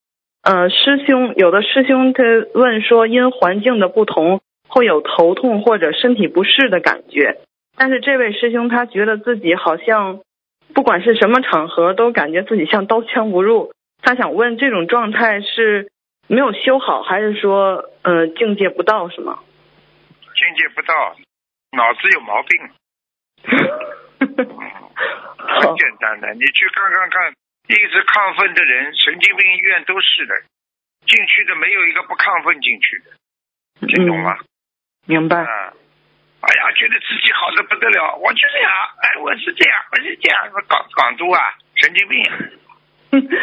[0.44, 2.24] 呃，师兄有的师兄他
[2.54, 7.38] 问说，因环境的不同，会有头痛或者身体不适的感觉，
[7.76, 10.22] 但是这位师兄他觉得自己好像
[10.74, 13.74] 不管是什么场合，都感觉自己像刀枪不入。
[14.02, 15.92] 他想问，这种状态是
[16.28, 19.40] 没有修好，还是说，呃，境界不到，是吗？
[20.36, 21.16] 境界不到，
[21.72, 22.70] 脑子有毛病。
[25.38, 27.34] 很，简单的，你去看看看，
[27.68, 30.34] 一直亢奋的人，神经病医院都是的，
[31.06, 34.38] 进去的没有一个不亢奋进去的，听懂吗？
[34.40, 34.46] 嗯
[35.08, 35.42] 明白。
[35.42, 35.74] 啊，
[36.42, 41.42] 哎呀，觉得自己好的不得了，我就这样，哎，我是这样，我是这样，港港督啊，
[41.76, 42.24] 神经病。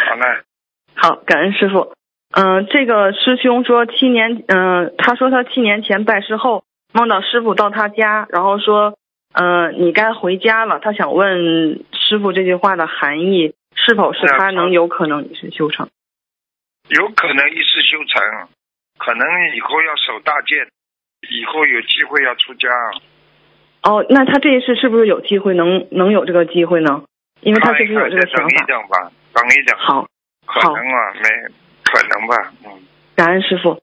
[0.08, 0.42] 好了，
[0.96, 1.94] 好，感恩师傅。
[2.30, 8.98] 嗯、这个师兄说七年，嗯、他说他七年前拜师后梦到师傅到他家，然后说，
[9.32, 10.78] 嗯、你该回家了。
[10.80, 15.88] 他想问师傅这句话的含义，是否是他能有可能是修成？
[16.88, 18.48] 有可能一世修成，
[18.98, 20.68] 可能以后要守大戒，
[21.30, 22.68] 以后有机会要出家。
[23.82, 27.04] 哦，那他这一世是不是有机会能能有这个机会呢？
[27.40, 28.66] 因为他确实有这个再等一想法。
[28.66, 30.06] 等吧，等一等，好，
[30.46, 31.28] 可能啊，没
[31.84, 32.70] 可能吧，嗯。
[33.14, 33.80] 感恩师傅。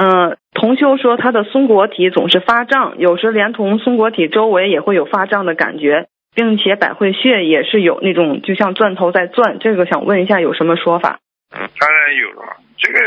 [0.00, 9.58] 嗯、同修说他的松果体总是发胀，有时连同松果体周围也会有发胀的感觉，并且百会穴也是有那种就像钻头在钻。
[9.58, 11.18] 这个想问一下有什么说法？
[11.50, 12.98] 当然有了，这个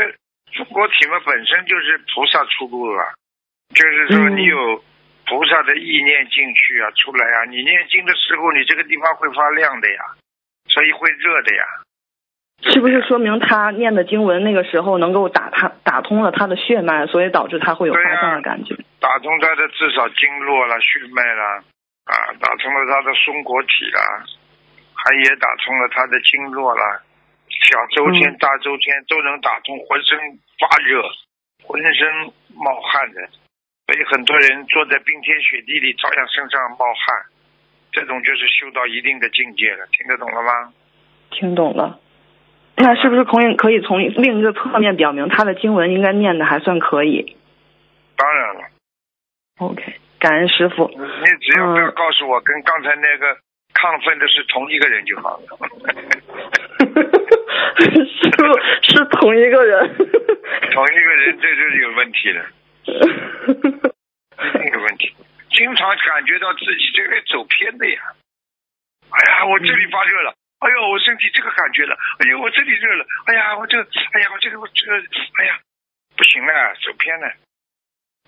[0.52, 3.04] 松果体嘛本身就是菩萨出路啊，
[3.74, 4.84] 就是说嗯你有
[5.26, 10.00] 菩萨的意念进去啊，出来啊，你念经的时候，你这个地方会发亮的呀，
[10.68, 11.64] 所以会热的呀。
[12.64, 18.76] 是不是说明他念的经文那个时候能够打他打通了他的血脉，所以导致他会有发胀的感觉？
[19.00, 21.64] 打通他的至少经络了、血脉了，
[22.04, 23.98] 啊，打通了他的松果体了，
[24.94, 27.02] 还也打通了他的经络了，
[27.48, 28.36] 小周天、嗯。
[28.38, 30.18] 大周天都能打通，浑身
[30.60, 31.02] 发热，
[31.64, 32.06] 浑身
[32.54, 33.28] 冒汗的，
[33.86, 37.26] 所以很多人坐在冰天雪地里照样身上冒汗，
[37.92, 40.72] 这种就是修到一定的境界了，听得懂了吗？
[41.30, 41.98] 听懂了。
[42.76, 47.36] 那是不是可以可以从另一个侧面表明他的经文应该念的还算可以
[48.16, 48.60] 当然了
[49.58, 49.82] ，？OK，
[50.18, 50.88] 感恩师傅。
[50.88, 50.96] 你
[51.40, 53.36] 只要不要嗯告诉我跟刚才那个
[53.74, 55.44] 亢奋的是同一个人就好了。
[57.82, 58.42] 师傅
[58.82, 59.94] 是同一个人。
[60.72, 62.44] 同一个人，这就是有问题了，
[64.42, 65.14] 一定有问题。
[65.50, 68.00] 经常感觉到自己这个走偏的呀。
[69.10, 75.58] 哎呀，我这里发热了，哎呦，我身体这个感觉了，哎呦，我这里热了，哎呀，我这，哎呀，我这个，我这个，哎呀，
[76.16, 77.30] 不行了，走偏了。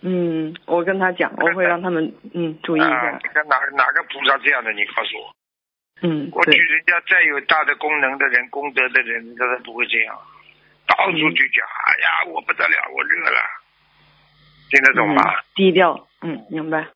[0.02, 4.72] 嗯，我跟他讲，我会让他们嗯注意一啊下。，你看哪哪个菩萨这样的？
[4.72, 5.34] 你告诉我，
[6.02, 10.14] 嗯，过去，人家再有大的功能的人、功德的人，他都不会这样，
[10.86, 13.40] 到处去讲，哎呀，我不得了，我热了，
[14.70, 15.22] 听得懂吗？
[15.22, 15.42] 嗯？
[15.54, 16.88] 低调，嗯，明白。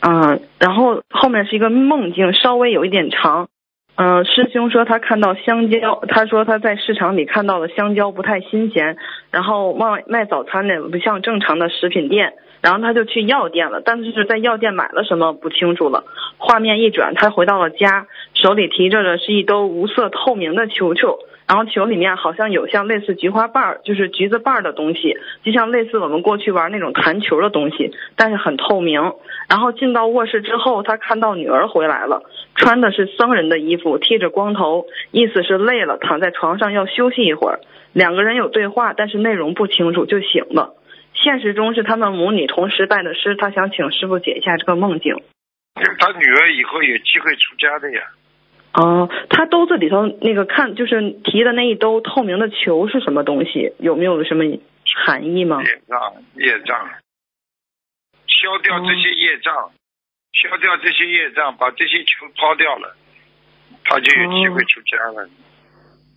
[0.00, 3.48] 嗯，然后后面是一个梦境，稍微有一点长。
[3.96, 8.96] 嗯，师兄说他看到香蕉，他说他在市场里看到的香蕉不太新鲜，
[9.30, 12.32] 然后卖卖早餐的不像正常的食品店，
[12.62, 16.04] 然后他就去药店了，但是在药店买了什么不清楚了。
[16.38, 21.18] 画面一转，他回到了家，手里提着的是一兜无色透明的球球，
[21.50, 29.14] 然后球里面好像有像类似菊花瓣儿，就是橘子瓣儿的东西，就像类似我们过去玩那种弹球的东西，但是很透明。
[29.48, 32.22] 然后进到卧室之后，他看到女儿回来了，
[32.54, 37.58] 穿的是僧人的衣服，剃着光头，意思是累了，躺在床上要休息一会儿。
[37.92, 40.76] 两个人有对话，但是内容不清楚，就醒了。
[41.14, 45.16] 现实中是他们母女同时拜的师，他想请师傅解一下这个梦境。
[45.74, 48.02] 他女儿以后有机会出家的呀。
[48.72, 53.72] 哦，他兜子里头那个看就是提的那一兜透明的球是什么东西？
[53.78, 54.44] 有没有什么
[55.04, 55.62] 含义吗？
[55.62, 56.88] 业障，业障，
[58.26, 59.72] 消掉这些业障，
[60.32, 62.94] 消掉这些业障，把这些球抛掉了，
[63.84, 65.28] 他就有机会出家了。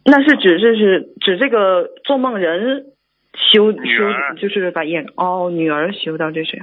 [0.06, 2.94] 那是指这是指这个做梦人
[3.34, 6.58] 修女儿修，就是把业哦女儿修到这是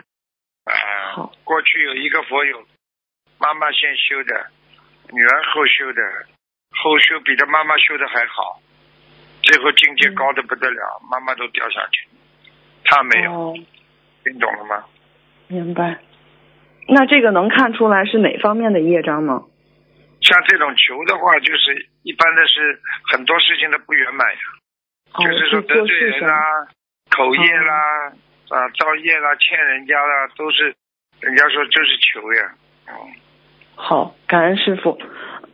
[0.64, 0.72] 啊、
[1.14, 2.62] 好过去有一个佛友，
[3.40, 4.46] 妈妈先修的，
[5.10, 6.02] 女儿后修的，
[6.70, 8.60] 后修比她妈妈修的还好，
[9.42, 12.06] 最后境界高的不得了，妈妈都掉下去，
[12.84, 13.54] 她没有，哦，
[14.24, 14.84] 听懂了吗？
[15.48, 15.98] 明白。
[16.88, 19.44] 那这个能看出来是哪方面的业障吗？
[20.22, 22.80] 像这种求的话，就是一般的是
[23.12, 24.40] 很多事情的不圆满呀。
[25.14, 26.68] 哦，就是说得罪人啦、
[27.10, 28.12] 口业啦、
[28.50, 30.74] 啊造业啦、欠人家啦，都是
[31.20, 32.54] 人家说就是求呀。
[32.88, 32.94] 嗯，
[33.82, 34.98] 好，感恩师傅。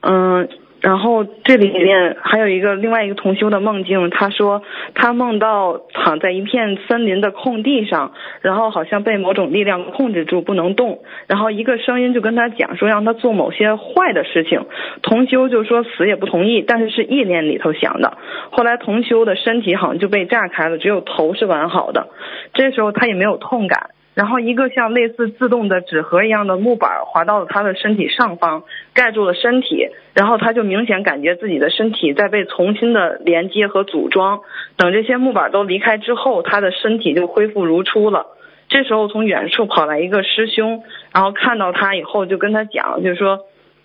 [0.03, 0.48] 嗯，
[0.82, 4.62] 然后这里面还有一个另外一个同修的梦境，他说
[4.94, 8.12] 他梦到躺在一片森林的空地上，
[8.43, 14.66] 然后好像被某种力量控制住不能动，然后一个声音就跟他讲说让他做某些坏的事情，
[15.03, 18.19] 同修就说死也不同意，但是是意念里头想的。
[18.51, 22.09] 后来同修的身体好像就被炸开了，只有头是完好的，
[22.55, 23.90] 这时候他也没有痛感。
[24.17, 28.65] 然后一个像类似自动的纸盒一样的木板滑到了他的身体上方，
[28.95, 34.41] 盖住了身体，然后他就明显感觉自己的身体在被重新的连接和组装。
[34.79, 38.27] 等这些木板都离开之后，他的身体就恢复如初了。
[38.71, 40.83] 这时候从远处跑来一个师兄，
[41.13, 43.41] 然后看到他以后就跟他讲，就是说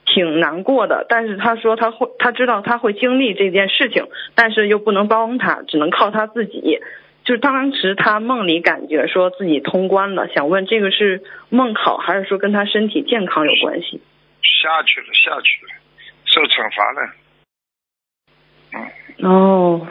[0.05, 6.79] 挺难过的，但是他说他会，他知道他会经历这件事情，但是又不能帮他，只能靠他自己。
[7.31, 14.01] 就是当时他梦里感觉说自己通关了，想问这个是梦好还是说跟他身体健康有关系？
[14.43, 15.71] 下去了，下去了，
[16.25, 17.13] 受惩罚了。
[18.73, 19.87] 嗯，哦，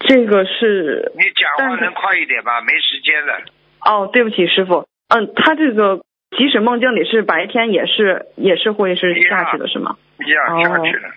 [0.00, 2.60] 这个是你讲话能快一点吧？
[2.60, 3.44] 没时间了。
[3.82, 6.00] 哦，对不起师傅，嗯，他这个
[6.36, 9.96] 即使梦境里是白天，也是也是会是下去的是吗？
[10.26, 11.08] 一样哦下去了。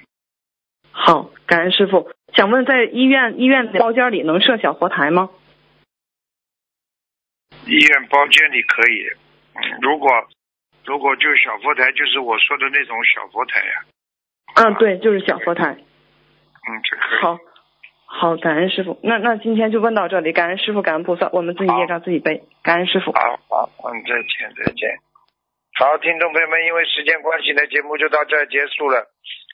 [0.91, 2.11] 好，感恩师傅。
[2.33, 5.29] 想问，在医院医院包间里能设小佛台吗？
[7.65, 9.05] 医院包间里可以，
[9.81, 10.09] 如果
[10.85, 13.85] 如果就小佛台，就是我说的那种小佛台呀、
[14.55, 15.73] 嗯，对，就是小佛台。
[15.73, 17.21] 嗯，这可以。
[17.21, 17.37] 好，
[18.05, 18.99] 好，感恩师傅。
[19.03, 23.11] 那那今天就问到这里，感恩师傅，感恩菩萨，我们自己业障自己背，感恩师傅。
[23.11, 23.19] 好
[23.49, 24.97] 好，嗯，再见，再见。
[25.77, 29.07] 好，听众朋友们，因为时间关系呢，节目就到这儿结束了。